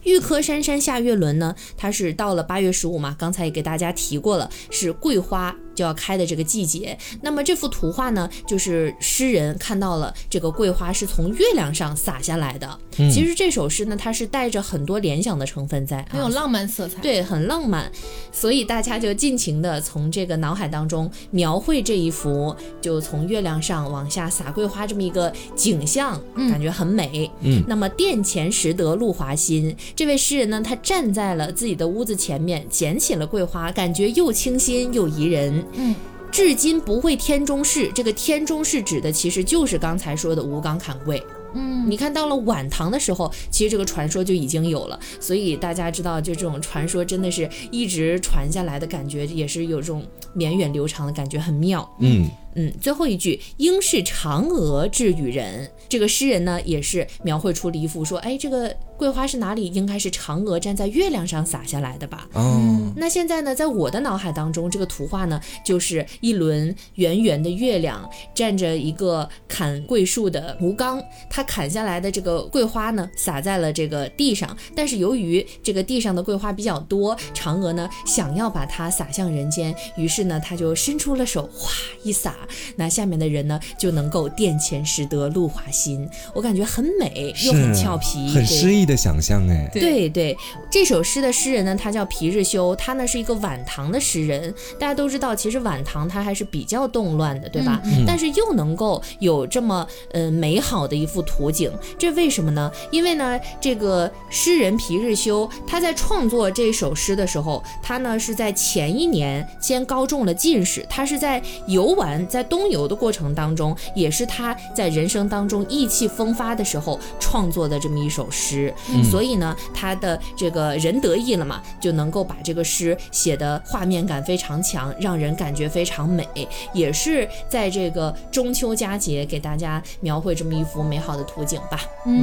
[0.04, 6.98] 玉柯珊珊下月轮呢，它是到了八月十五嘛，刚才也给大家提过了，是桂花就要开的这个季节。
[7.22, 12.80] 那么这幅图画呢，就是诗人看到了这个桂花是从月亮上洒下来的。
[13.12, 17.02] 其实这首诗呢，它是带着很多联想的成分在，很有浪漫色彩。
[17.02, 17.92] 对，很浪漫，
[18.32, 27.30] 所以大家就尽情的从这个脑海当中描绘这一幅，就从月亮上往下洒桂花这么一个景象，感觉很美。
[27.42, 35.65] 嗯，那么殿前拾得露华新，这位诗人呢，他站在了自己的屋子前面，捡起了桂花，感觉又清新又宜人。
[35.74, 35.96] 嗯。
[36.32, 41.24] 至今不会天中事，这个天中事指的其实就是刚才说的吴刚砍桂。
[41.54, 51.90] 嗯，你看到了晚唐的时候，其实这个传说就已经有了，所以大家知道，就这种传说真的是一直传下来的感觉，也是有这种绵远流长的感觉，很妙。
[52.00, 59.68] 嗯嗯，最后一句“应是嫦娥致与人”，这个诗人呢也是描绘出了一幅说，哎，这个桂花是哪里？
[59.68, 62.28] 应该是嫦娥站在月亮上洒下来的吧？
[62.34, 74.56] 哦，那现在呢，在我的脑海当中，这个图画呢，就是一轮圆圆的月亮，站着一个砍桂树的吴刚，他砍下来的这个桂花呢，洒在了这个地上。
[74.74, 81.70] 但是由于这个地上的桂花比较多，嫦娥呢想要把它洒向人间，于是呢，他就伸出了手，哗
[82.04, 82.34] 一洒，
[82.76, 86.08] 那下面的人呢就能够殿前拾得露华新。
[86.34, 89.70] 我感觉很美，又很俏皮，很诗意的想象哎。
[89.74, 90.36] 对对，
[90.72, 94.54] 这首诗的诗人呢，他叫皮日休，他呢是一个晚唐的诗人。
[94.80, 97.82] 大家都知道，其实晚唐他还是比较动乱的，对吧？
[98.06, 102.72] 但是又能够有这么呃美好的一幅图景，这为什么呢？
[102.92, 118.74] 因为呢，这个诗人皮日休他在创作这首诗的时候，他呢是在前一年先高中了进士，他是在游玩在东游的过程当中，也是他在人生当中意气风发的时候创作的这么一首诗。
[119.10, 126.28] 所以呢，他的这个人得意了嘛，就能够把这个诗写的画面感非常强，让人感觉非常美。
[126.74, 131.80] 也是在这个中秋佳节给大家描绘这么一幅美好的图景吧。
[132.06, 132.22] 嗯，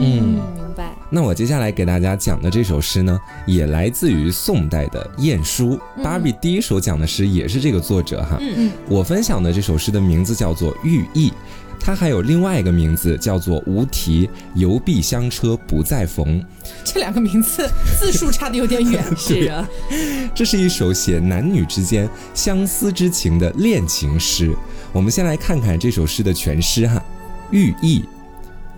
[0.55, 0.93] 明白。
[1.09, 5.81] 那我接下来给大家讲的这首诗呢，也来自于宋代的晏殊。
[6.03, 8.37] 芭比第一首讲的诗也是这个作者哈。
[8.41, 8.73] 嗯嗯。
[8.91, 11.31] 我分享的这首诗的名字叫做《寓意》，
[11.79, 16.41] 它还有另外一个名字叫做《无题游碧香车不再逢》。
[16.85, 19.05] 这两个名字字数差的有点远。
[19.17, 19.69] 是啊。
[20.35, 24.55] 这是一首写男女之间相思之情的恋情诗。
[24.93, 26.97] 我们先来看看这首诗的全诗哈，
[27.51, 28.01] 《寓意》。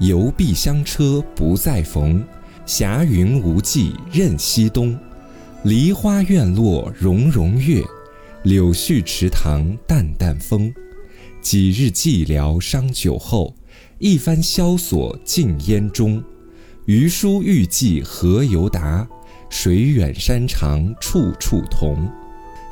[0.01, 2.21] 游碧香车不再逢，
[2.67, 4.99] 霞云无际任西东。
[5.63, 7.81] 梨花院落融融月，
[8.43, 10.75] 柳絮池塘淡淡风。
[11.45, 13.55] 几日寂寥伤酒后，
[13.99, 16.25] 一番萧索尽烟中。
[16.87, 19.07] 余书欲寄何由达？
[19.51, 22.11] 水远山长处处同。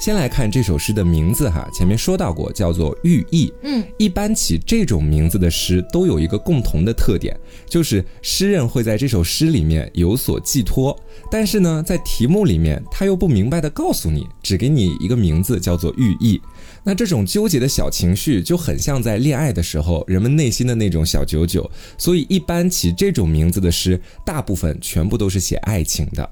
[0.01, 3.53] 先来看这首诗的名字哈，前面说到过，叫做寓意。
[3.62, 10.99] 嗯，一般起这种名字的诗都有一个共同的特点，就是诗人会在这首诗里面有所寄托，
[11.31, 16.41] 但是呢，在题目里面他又不明白的告诉你，只给你一个名字叫做寓意。
[16.85, 26.30] 那这种纠结的小情绪就很像在恋爱的时候人们内心的那种小九九，所以一般起这种名字的诗，大部分全部都是写爱情的。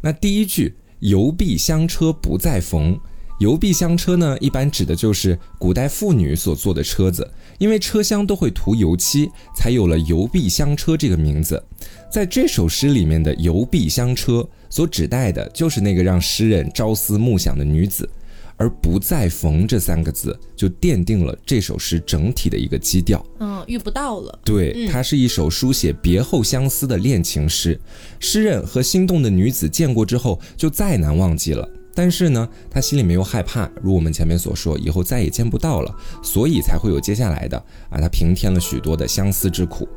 [0.00, 0.76] 那第一句。
[1.00, 2.98] 游碧香车不再逢，
[3.38, 11.62] 游碧香车呢，一般指的就是古代妇女所坐的车子，因为车厢都会涂油漆，才有了游碧香车这个名字。
[12.10, 18.08] 在这首诗里面的游碧香车所指代的就是那个让诗人朝思暮想的女子。
[18.56, 23.24] 而不再逢这三个字，就奠定了这首诗整体的一个基调。
[23.40, 24.38] 嗯，遇不到了。
[24.44, 27.80] 对，它是一首书写别后相思的恋情诗。
[28.20, 31.68] 诗人和心动的女子见过之后，就再难忘记了。
[31.96, 37.56] 但是呢，他心里面又害怕，如我们前面所说，以后再也见不到了，所以才会有接下来的
[37.88, 39.88] 啊，他平添了许多的相思之苦。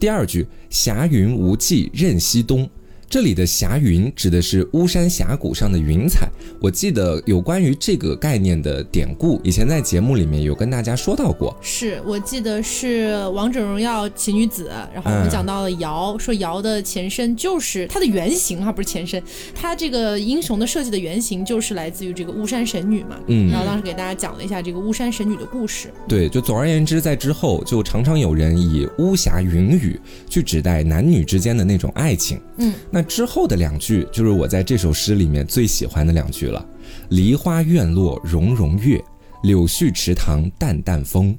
[0.00, 2.68] 第二句“霞云无际任西东”。
[3.10, 6.28] 这里的霞云指的是巫山峡谷上的云彩。
[6.60, 11.56] 我记得有关于这个概念的典故，以前在节目里面有跟大家说到过。
[11.62, 19.22] 是我记得是《王者荣耀》奇女子，然后我们讲到了瑶，说瑶的前身就是它的原型哈，不是前身，
[19.54, 23.18] 它这个英雄的设计的原型就是来自于这个巫山神女嘛。
[23.28, 25.90] 嗯，然后当时给大家讲了一下这个巫山神女的故事。
[26.06, 29.98] 对，就总而言之，在之后就常常有人以巫峡云雨
[30.28, 32.38] 去指代男女之间的那种爱情。
[32.58, 32.74] 嗯。
[32.90, 36.66] 那那之后的两句就是我在这首诗里面最喜欢的两句了
[37.10, 39.00] ：“梨花院落融融月，
[39.44, 41.38] 柳絮池塘淡淡风。”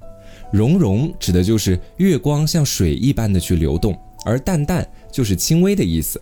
[0.54, 3.94] 融融指的就是月光像水一般的去流动，
[4.24, 6.22] 而淡淡就是轻微的意思。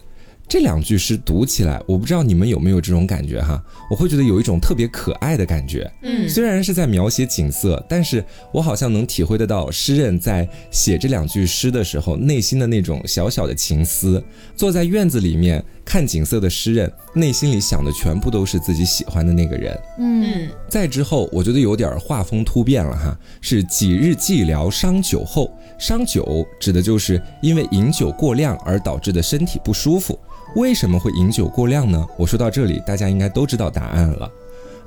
[0.49, 5.91] 这两句诗读起来，我不知道你们有没有这种感觉哈，我会觉得有一种特别可爱的感觉。
[6.03, 8.23] 嗯，虽然是在描写景色，但是
[8.53, 14.23] 我好像能体会得到诗人在写这两句诗的时候内心的那种小小的情思。
[14.55, 19.77] 坐在院子里面看景色的诗人，内心里想的全部都是自己喜欢的那个人。
[19.99, 30.17] 嗯，再之后，我觉得有点画风突变了哈，是几日寂寥伤酒后，伤酒指的就是因为饮酒过量而导致的身体不舒服。
[30.57, 32.03] 为什么会饮酒过量呢？
[32.17, 34.31] 我说到这里，大家应该都知道答案了，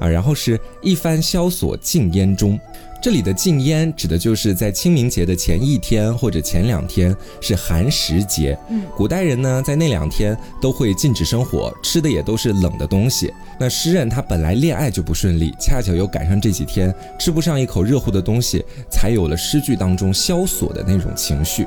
[0.01, 2.59] 啊，然后是一番萧索禁烟中，
[3.01, 13.33] 这里的禁烟指的就是在清明节的前一天或者前两天是寒食节，嗯，古代人呢在那两天都会禁止生火，吃的也都是冷的东西。
[13.57, 21.65] 那诗人他本来恋爱就不顺利，恰巧又赶上这几天吃不上一口热乎的东西，才有了诗句当中萧索的那种情绪。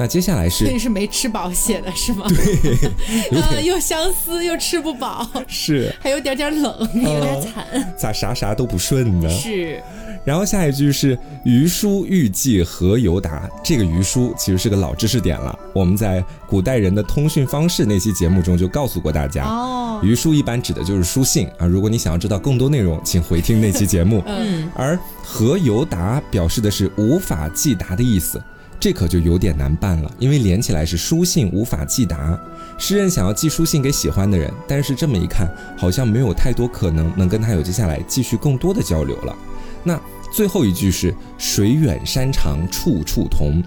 [0.00, 2.24] 那接下来是，这是没吃饱写的是吗？
[2.26, 2.90] 对，
[3.38, 9.28] 呃，又相思又吃不饱， 是，还有点点冷，有点惨，咋啥啥都不顺呢？
[9.28, 9.78] 是。
[10.24, 15.58] 然后下一句是“余书欲寄何由达”，这个余书其实是个老知识点了。
[15.74, 21.66] 我们在古代人的通讯方式那期节目中就告诉过大家，哦，余书一般指的就是书信啊。
[21.66, 24.22] 如果你想要知道更多内容，请回听那期节目。
[24.28, 24.70] 嗯。
[24.74, 28.42] 而何由达表示的是无法寄达的意思。
[28.80, 32.40] 这可就有点难办了，因为连起来是书信无法寄达。
[32.78, 39.36] 诗人想要寄书信给喜欢的人，但是这么一看，好像没有太多可能能跟他有接下来继续更多的交流了。
[39.84, 40.00] 那
[40.32, 43.62] 最后一句是“水远山长处处同”，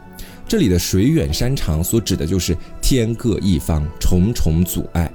[0.49, 5.11] 这里的“水远山长”所指的就是天各一方，重重阻碍。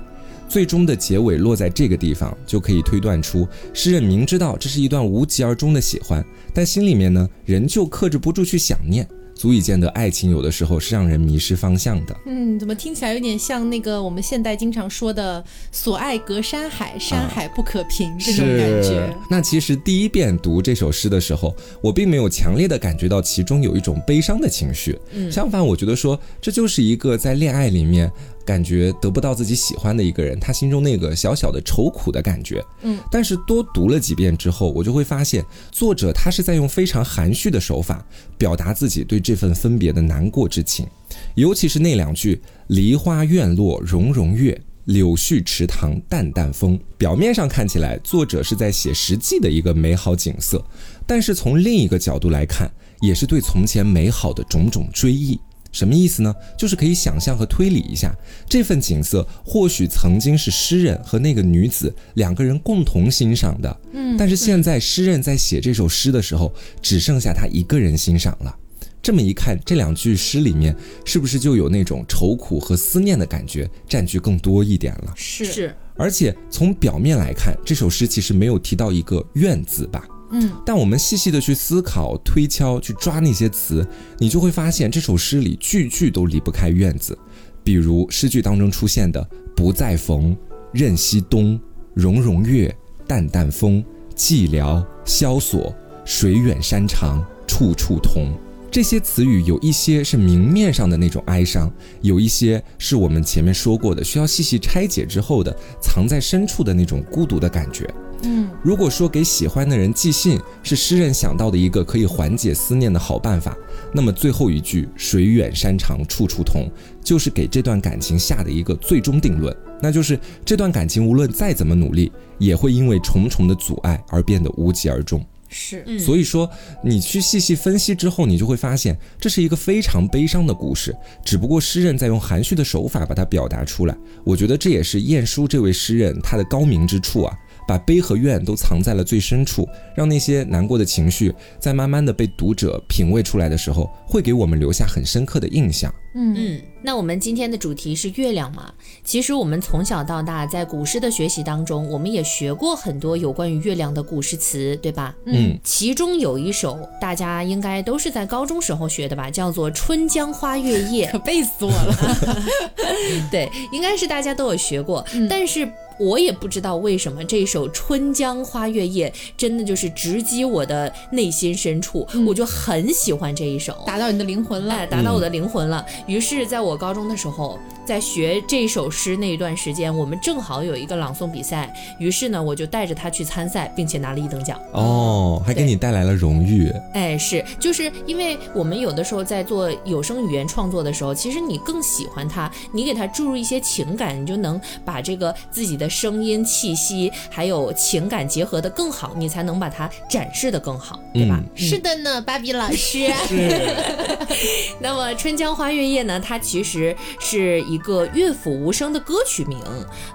[0.49, 6.25] 最终的结尾落在这个地方，就可以推断出诗人明知道这是一段无疾而终的喜欢，
[6.55, 9.07] 但心里面呢仍旧克制不住去想念。
[9.39, 12.17] 足以见得，爱情有的时候是让人迷失方向的。
[12.27, 19.15] 嗯，怎么听起来有点像那个我们现代经常说的“所爱隔山海，山海不可平”这种感觉。
[19.31, 24.99] 那其实第一遍读这首诗的时候，我并没有强烈的感觉到其中有一种悲伤的情绪。
[25.13, 28.11] 嗯，相反，我觉得说这就是一个在恋爱里面。
[28.49, 32.65] 感觉得不到自己喜欢的一个人，他心中那个小小的愁苦的感觉。
[32.81, 38.03] 嗯，但是多读了几遍之后，我就会发现，作者他是在用非常含蓄的手法
[38.39, 40.87] 表达自己对这份分别的难过之情。
[41.35, 50.65] 尤其是那两句“梨花院落融融月，柳絮池塘淡淡风”，表面上看起来作者是在写实际的一个美好景色，
[51.07, 52.71] 但是从另一个角度来看，
[53.03, 55.39] 也是对从前美好的种种追忆。
[55.71, 56.35] 什么意思呢？
[56.57, 58.15] 就是可以想象和推理一下，
[58.49, 68.57] 这份景色或许曾经是诗人和那个女子两个人共同欣赏的，嗯，但是现在诗人在写这首诗的时候，只剩下他一个人欣赏了。
[69.01, 75.13] 这么一看，这两句诗里面是不是就有那种愁苦和思念的感觉占据更多一点了？
[75.15, 80.05] 是是，而且从表面来看，这首诗其实没有提到一个“怨”字吧？
[80.31, 83.87] 嗯，但我们细细的去思考、推敲、去抓那些词，
[84.19, 87.19] 你就会发现这首诗里句句都离不开“院子”。
[87.65, 90.37] 比如诗句当中出现的“不再逢，
[90.73, 91.59] 任西东，
[91.95, 92.75] 融融月，
[93.07, 95.75] 淡淡风，寂寥萧索，
[96.05, 98.33] 水远山长，处处同”，
[98.71, 101.71] 这些词语有一些是明面上的那种哀伤，
[102.03, 107.89] 有一些是我们前面说过的，需要细细拆解之后的藏在深处的那种孤独的感觉。
[108.25, 113.57] 嗯，如果说给喜欢的人寄信是诗人想到的一个可以缓解思念的好办法，
[113.93, 116.69] 那么最后一句“水远山长处处同”
[117.03, 125.25] 就是给这段感情下的一个最终定论，那就是这段感情无论再怎么努力，也会因为重重的阻碍而变得无疾而终。
[125.51, 126.51] 是，所以说
[126.85, 130.95] 你去细细分析之后，你就会发现这是一个非常悲伤的故事，
[131.25, 133.97] 只不过诗人在用含蓄的手法把它表达出来。
[134.25, 137.35] 我觉得这也是晏殊这位诗人他的高明之处啊。
[137.69, 145.93] 把悲和怨都藏在了最深处，让那些难过的情绪在慢慢的被读者品味出来的时候，会给我们留下很深刻的印象。
[146.15, 148.73] 嗯嗯，那我们今天的主题是月亮嘛？
[149.05, 155.15] 其实我们从小到大在古诗的学习当中，我们也学过很多有关于月亮的古诗词，对吧？
[155.27, 162.43] 嗯，其中有一首大家应该都是在高中时候学的吧，叫做《春江花月夜》， 可背死我了。
[163.31, 165.71] 对，应该是大家都有学过，但是。
[165.99, 175.85] 我也不知道为什么这首《春江花月夜》真的就是直击我的内心深处，我就很喜欢这一首，达到你的灵魂了，达到我的灵魂了。
[176.07, 177.59] 于是，在我高中的时候。
[177.89, 184.61] 在学这首诗那一段时间，我们正好有一个朗诵比赛，于是呢，我就带着他去参赛，并且拿了一等奖。
[184.73, 186.71] 哦，还给你带来了荣誉。
[186.93, 201.41] 哎，是，就是因为我们有的时候在做有声语言创作的时候，其实你更喜欢它，你给它注入一些情感，你就能把这个自己的声音气息还有情感结合的更好，你才能把它展示的更好，对吧？
[201.55, 203.09] 是的呢，芭比老师。
[203.27, 203.75] 是。
[204.81, 207.79] 那么《春江花月夜》呢，它其实是一。
[207.79, 209.57] 一个乐府无声的歌曲名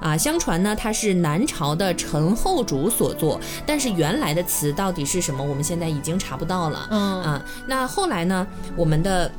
[0.01, 6.85] 啊，相传呢它是南朝的陈后主所作，但是原来的词到底是什么，我们现在已经查不到了。
[6.91, 8.45] 嗯啊，那后来呢，
[8.75, 9.31] 我们的。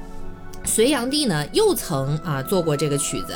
[0.64, 3.34] 隋炀帝呢，又曾啊做过这个曲子，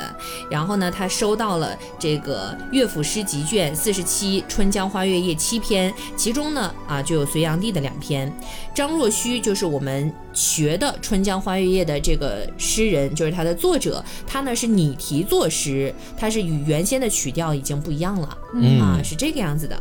[0.49, 8.31] 然后呢，他收到了这个乐府诗集卷四十七《春江花月夜》七篇，其中呢啊就有隋炀帝的两篇。
[8.73, 18.37] 张若虚就是我们学的《春江花月夜》的这个诗人，就是他的作者，他呢是拟题作诗，他是与原先的曲调已经不一样了，
[18.81, 19.79] 啊是这个样子的。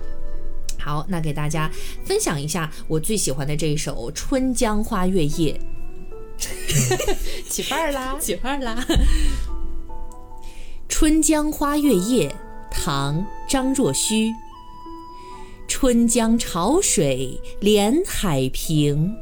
[0.79, 1.71] 好，那给大家
[2.05, 5.59] 分享一下我最喜欢的这一首《春江花月夜》。
[7.49, 8.17] 起范儿啦！
[8.21, 8.87] 起范儿啦！
[10.89, 12.29] 《春江花月夜》
[12.71, 14.33] 唐·张若虚。
[15.67, 19.15] 春江潮水连海平，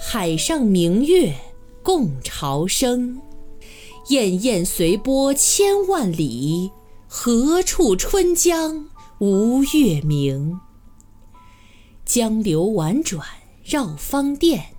[0.00, 1.34] 海上明月
[1.82, 3.20] 共潮生。
[4.08, 6.70] 滟滟随波千万里，
[7.08, 8.88] 何处春江
[9.18, 10.60] 无月明？
[12.04, 13.26] 江流婉转
[13.64, 14.74] 绕芳甸。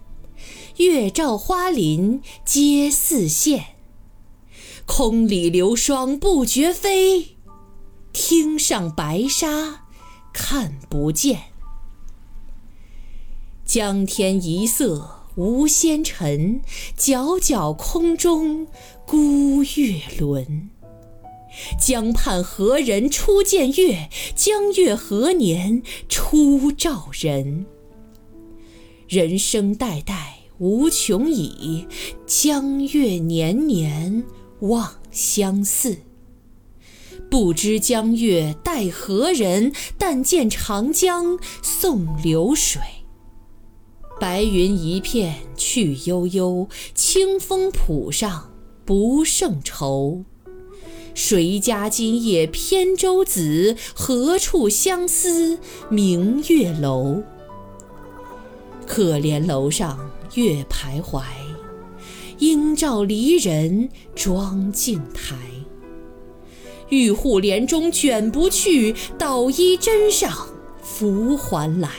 [0.78, 3.62] 月照花林皆似霰，
[4.86, 7.38] 空里流霜不觉飞，
[8.12, 9.86] 汀上白沙
[10.34, 11.44] 看不见。
[13.64, 16.62] 江天一色无纤尘，
[16.98, 18.68] 皎皎空中
[19.06, 20.70] 孤月轮。
[21.80, 24.10] 江畔何人初见月？
[24.36, 27.68] 江月何年初照人？
[29.08, 31.86] 人生代代无穷已，
[32.26, 34.24] 江月年年
[34.62, 35.98] 望相似。
[37.30, 39.74] 不知江月待何人？
[39.98, 42.82] 但见长江送流水。
[44.22, 48.50] 白云一片去悠悠，清风浦上
[48.86, 50.24] 不胜愁。
[51.14, 53.76] 谁家今夜扁舟子？
[53.94, 55.60] 何处相思
[55.90, 57.22] 明月楼？
[58.88, 61.24] 可怜楼上月徘徊，
[62.40, 65.36] 应照离人妆镜台。
[66.90, 70.32] 玉户帘中卷不去，捣衣砧上
[70.82, 71.90] 拂还来。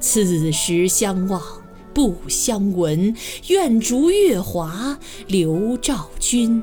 [0.00, 1.40] 此时相望
[1.94, 3.14] 不相闻，
[3.48, 6.62] 愿逐月华流照君。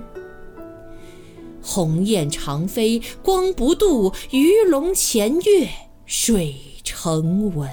[1.62, 5.70] 鸿雁长飞光不度，鱼龙潜跃
[6.06, 7.70] 水成文。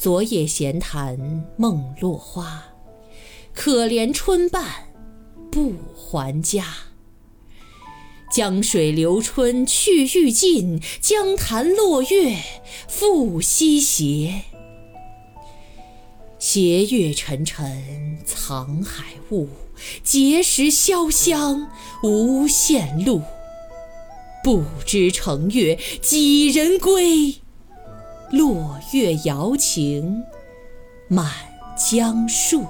[0.00, 2.64] 昨夜闲谈梦落花，
[3.52, 4.64] 可怜春半
[5.52, 6.64] 不还家。
[8.32, 12.34] 江水流春去欲尽，江潭落月
[12.88, 14.44] 复西斜。
[16.38, 19.50] 斜月沉沉藏海雾，
[20.02, 21.70] 碣石潇湘
[22.02, 23.20] 无限路。
[24.42, 27.39] 不知乘月几人归？
[28.30, 30.22] 落月摇情
[31.08, 31.30] 满
[31.76, 32.64] 江树。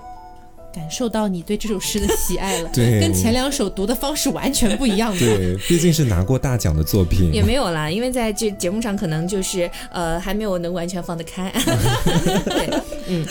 [0.72, 5.12] 感受到你对这首诗的喜爱了，对，跟前两首读的方式完全不一样。
[5.18, 7.28] 对，毕竟是拿过大奖的作品。
[7.34, 11.52] 也没有啦，因为在这节目上可能就是呃还没有能完全放得开。
[12.46, 12.70] 对，
[13.08, 13.26] 嗯，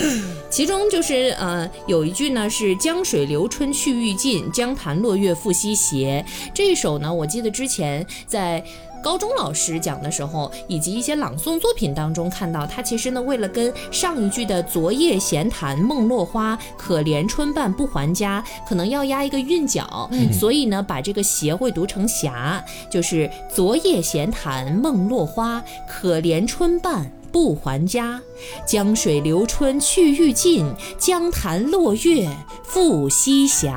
[0.49, 6.25] 其中就是呃有一句呢是“江水流春去欲尽，江潭落月复西斜”。
[6.53, 8.61] 这一首呢，我记得之前在。
[9.01, 28.21] 高中老师讲的时候，以及一些朗诵作品当中看到，他其实呢，为了跟上一句的“昨夜闲谈梦落花，可怜春半不还家”可能要押一个韵脚，所以呢，把这个“斜”会读成“霞”，就是“昨夜闲谈梦落花，可怜春半不还家”。
[28.67, 32.29] 江水流春去欲尽，江潭落月
[32.63, 33.71] 复西斜。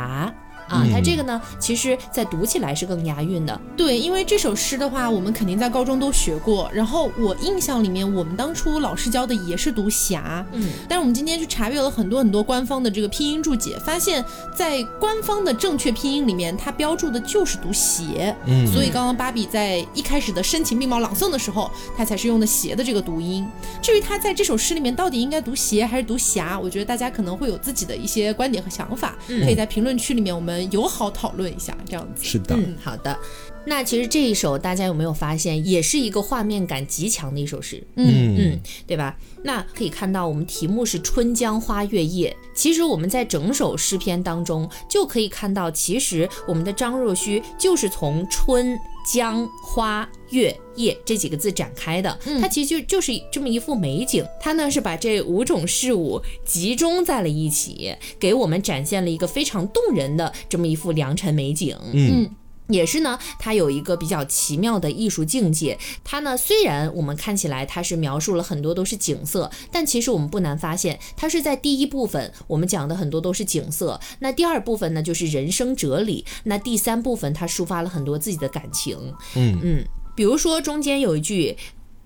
[0.72, 3.60] 啊，它这个呢，其实在读起来是更押韵的。
[3.76, 6.70] 对，因为这首诗的话，我们肯定在高中都学过。
[6.72, 10.44] 然后我印象里面，我们当初老师教的也是读侠。
[10.52, 14.24] 嗯，但是我们今天去查阅了很多很多官方的这个拼音注解，发现，
[14.56, 18.34] 在官方的正确拼音里面，它标注的就是读邪。
[18.46, 23.46] 嗯，所以刚刚芭比在一开始的深情并茂朗诵的时候，他才是用的邪的这个读音。
[23.82, 30.61] 至于他在这首诗里面到底应该读邪还是读侠，我觉得大家可能会有自己的一些观点和想法，可以在评论区里面我们。
[30.70, 32.54] 友好讨论一下，这样子是的。
[32.54, 33.18] 嗯，好的。
[33.64, 37.82] 那其实这一首大家有没有发现，也是一个画面感极强的一首诗？
[37.94, 39.16] 嗯嗯，对吧？
[39.44, 42.36] 那可以看到，我们题目是“春江花月夜”。
[42.54, 52.18] 其实我们在整首诗篇当中就可以看到，其实我们的张若虚就是从春江花月夜这几个字展开的。
[52.40, 54.24] 它其实就就是这么一幅美景。
[54.40, 61.76] 它呢是把这五种事物集中在了一起，给我们展现了一个非常动人的这么一幅良辰美景。
[61.92, 62.30] 嗯。
[62.72, 65.78] 也是呢，它有一个比较奇妙的艺术境界。
[66.02, 78.96] 它呢，虽然我们看起来它是描述了很多都是景色，但其实我们不难发现，它是在第一部分我们讲的很多都是景色，那第二部分呢就是人生哲理，那第三部分它抒发了很多自己的感情。
[79.34, 81.56] 嗯嗯，比如说中间有一句。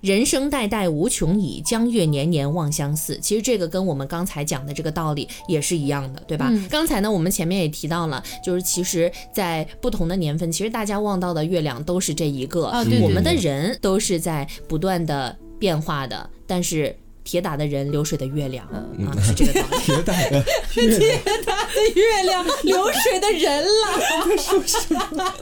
[0.01, 3.17] 人生代代无穷已，江月年年望相似。
[3.19, 6.51] 其实这个跟我们刚才讲的这个道理也是一样的，对吧？
[6.69, 12.67] 刚才呢，我们前面也提到了，就是其实，在不同的年份，其实大家望到的月亮都是这一个。
[12.67, 13.01] 啊，对。
[13.01, 16.95] 我们的人都是在不断的变化的，但是。
[17.27, 18.79] 铁打的人，流水的月亮啊，
[19.21, 19.77] 是这个道理。
[19.83, 24.37] 铁打的， 铁打的月亮，流水的人了。
[24.39, 25.33] 说什么？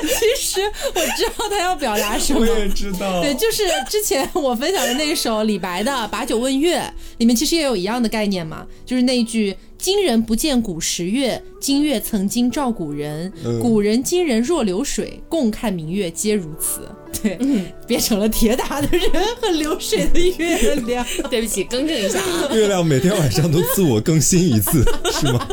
[0.00, 0.62] 其实
[0.94, 2.40] 我知道他要表达什么。
[2.40, 3.20] 我也知道。
[3.20, 6.78] 对，就是之前我分享的那首李白的《把酒问月》，
[7.18, 9.54] 里面其实也有一样的概念嘛，就是那一句。
[9.76, 13.30] 今人不见古时月，今月曾经照古人。
[13.60, 16.88] 古人今人若流水，共看明月皆如此。
[17.22, 17.38] 对，
[17.86, 19.10] 变成了铁打的人
[19.40, 21.04] 和流水的月亮。
[21.30, 22.48] 对不起，更正一下啊。
[22.54, 25.48] 月亮每天晚上都自我更新一次，是吗？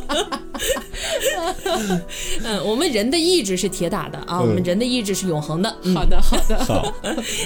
[2.43, 5.69] 嗯，我们人的意志是铁打的啊，我们人的意志是永恒的。
[5.93, 6.95] 好的，好的，好，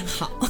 [0.06, 0.50] 好。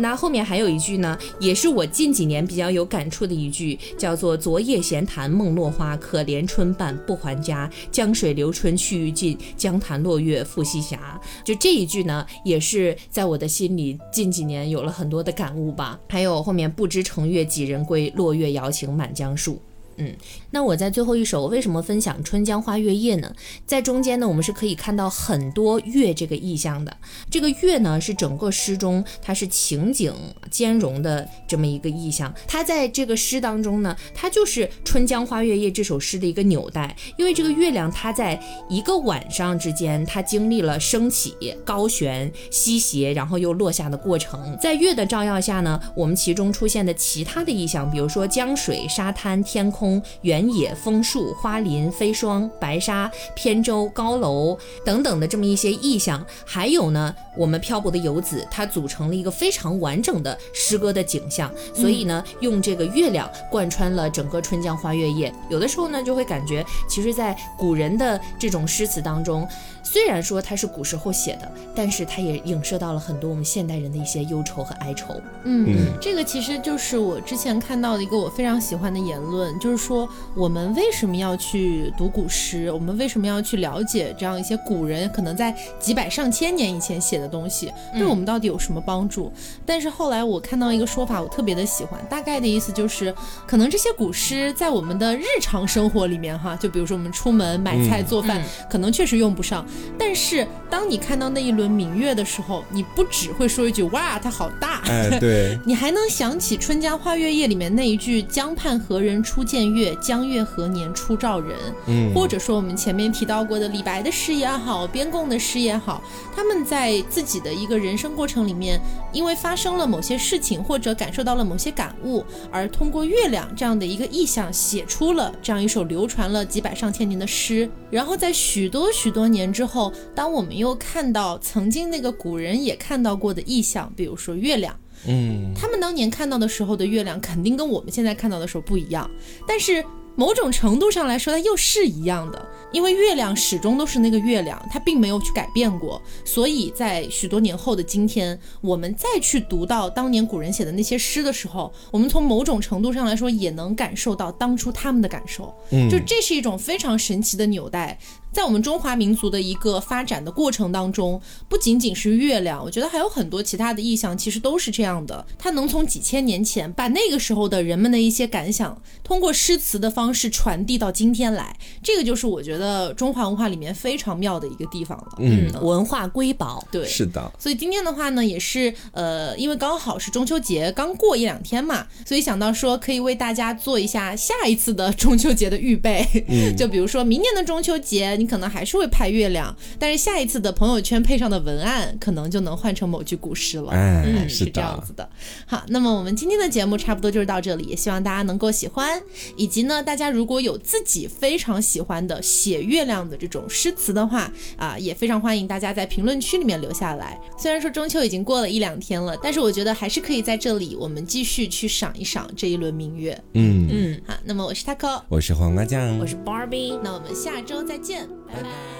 [0.00, 7.70] 那后面还有一句呢，也是我近几年比较有感触的一句，叫做“昨夜闲谈梦落花，可怜春半不还家。
[7.90, 10.98] 江水流春去欲尽，江潭落月复西斜。”
[11.44, 16.00] 就这一句呢，也是在我的心里近几年有了很多的感悟吧。
[16.08, 19.60] 还有后面“不知乘月几人归，落月摇情满江树”。
[20.00, 20.16] 嗯，
[20.50, 23.30] 那我在最后一首为什么分享《春江花月夜》呢？
[23.66, 26.96] 在中间呢，我们是可以看到很多月这个意象的。
[27.30, 30.14] 这个月呢，是整个诗中它是情景
[30.50, 32.34] 兼容的这么一个意象。
[32.48, 36.96] 它在这个诗当中呢，它就是《春江花月夜》这首诗的一个纽带。
[37.18, 38.40] 因为这个月亮，它在
[38.70, 44.56] 一个晚上之间，它经历了升起、高悬、西斜，然后又落下的过程。
[44.58, 49.89] 在月的照耀下呢，我们其中出现的其他的意象，比如说江水、沙滩、天空。
[50.20, 61.50] 原野、枫树、花林、飞霜、白沙、扁舟、高楼等等的这么一些意象，还有呢，我们漂泊的游子，它组成了一个非常完整的诗歌的景象。
[61.74, 69.48] 所以呢，用这个月亮贯穿了整个《春江花月夜》，有的时候呢，就会感觉，其实，在古人的这种诗词当中。
[69.82, 75.20] 虽然说它是古时候写的，但是它也影射到了很多我们现代人的一些忧愁和哀愁。
[75.44, 82.70] 嗯，这个其实就是我之前看到的一个我非常喜欢的言论，就是说我们为什么要去读古诗？
[82.70, 89.32] 我们为什么要去了解这样一些古人可能在几百上千年以前写的东西，对我们到底有什么帮助？
[89.66, 93.14] 但是后来我看到一个说法，我特别的喜欢，大概的意思就是，
[93.46, 99.66] 可能这些古诗在我们的日常生活里面，哈，就比如说我们出门买菜做饭，可能确实用不上。
[99.98, 109.94] 但是，当你看到那一轮明月的时候，你不只会说一句“哇，它好大”，哎，对， 你还能想起《春江花月夜》里面那一句“江畔何人初见月？
[109.96, 111.56] 江月何年初照人？”
[111.86, 116.02] 嗯，或者说我们前面提到过的李白的诗也好，边贡的诗也好，
[116.34, 118.80] 他们在自己的一个人生过程里面，
[119.12, 129.70] 因为发生了某些事情，或者感受到了某些感悟，而通过月亮这样的一个意象，写出了这样一首流传了几百上千年的诗，然后在许多许多年之后。
[129.70, 139.08] 后，当我们又看到曾经那个古人也看到过的意象，比如说月亮，嗯，他们当年看到的时候的月亮，肯定跟我们现在看到的时候不一样，
[139.46, 139.84] 但是。
[140.16, 146.02] 某种程度上来说，它又是一样的，因为月亮始终都是那个月亮，它并没有去改变过。
[146.26, 155.54] 所以在许多年后的今天，我们再去读到当年古人写的那些诗的时候，我们从某种程度上来说，也能感受到当初他们的感受。
[155.70, 157.96] 嗯，就这是一种非常神奇的纽带，
[158.32, 165.26] 在我们中华民族的一个发展的过程当中，不仅仅是月亮，我觉得还有很多其他的意象，其实都是这样的。
[165.38, 170.10] 它能从几千年前把那个时候的人们的一些感想，通过诗词的方。
[170.12, 175.06] 式传递到今天来，这个就是我觉得中华文化里面非常妙的一个地方了。
[175.18, 177.32] 嗯，文化瑰宝，对，是的。
[177.38, 186.04] 所以今天的话呢，也是呃，因为刚好是中秋节刚过一两天嘛，所以想到说可以为大家做一下下一次的中秋节的预备。
[186.28, 193.70] 嗯， 就比如说明年的中秋节，你可能还是会拍月亮，但是下一次的朋友圈配上的文案，可能就能换成某句古诗了。
[193.72, 195.08] 嗯，是这样子的。
[195.46, 199.02] 好，那么我们今天的节目差不多就是到这里，也希望大家能够喜欢，
[199.36, 199.80] 以及呢。
[199.82, 207.18] 大家如果有自己非常喜欢的写月亮的这种诗词的话啊，也非常欢迎大家在评论区里面留下来。
[207.38, 213.18] 虽然说中秋已经过了一两天了，但是我觉得还是可以在这里，我们继续去赏一赏这一轮明月。
[213.32, 218.79] 嗯嗯，好，那么我是 Taco，我是黄瓜酱，我是 Barbie，那我们下周再见，拜拜。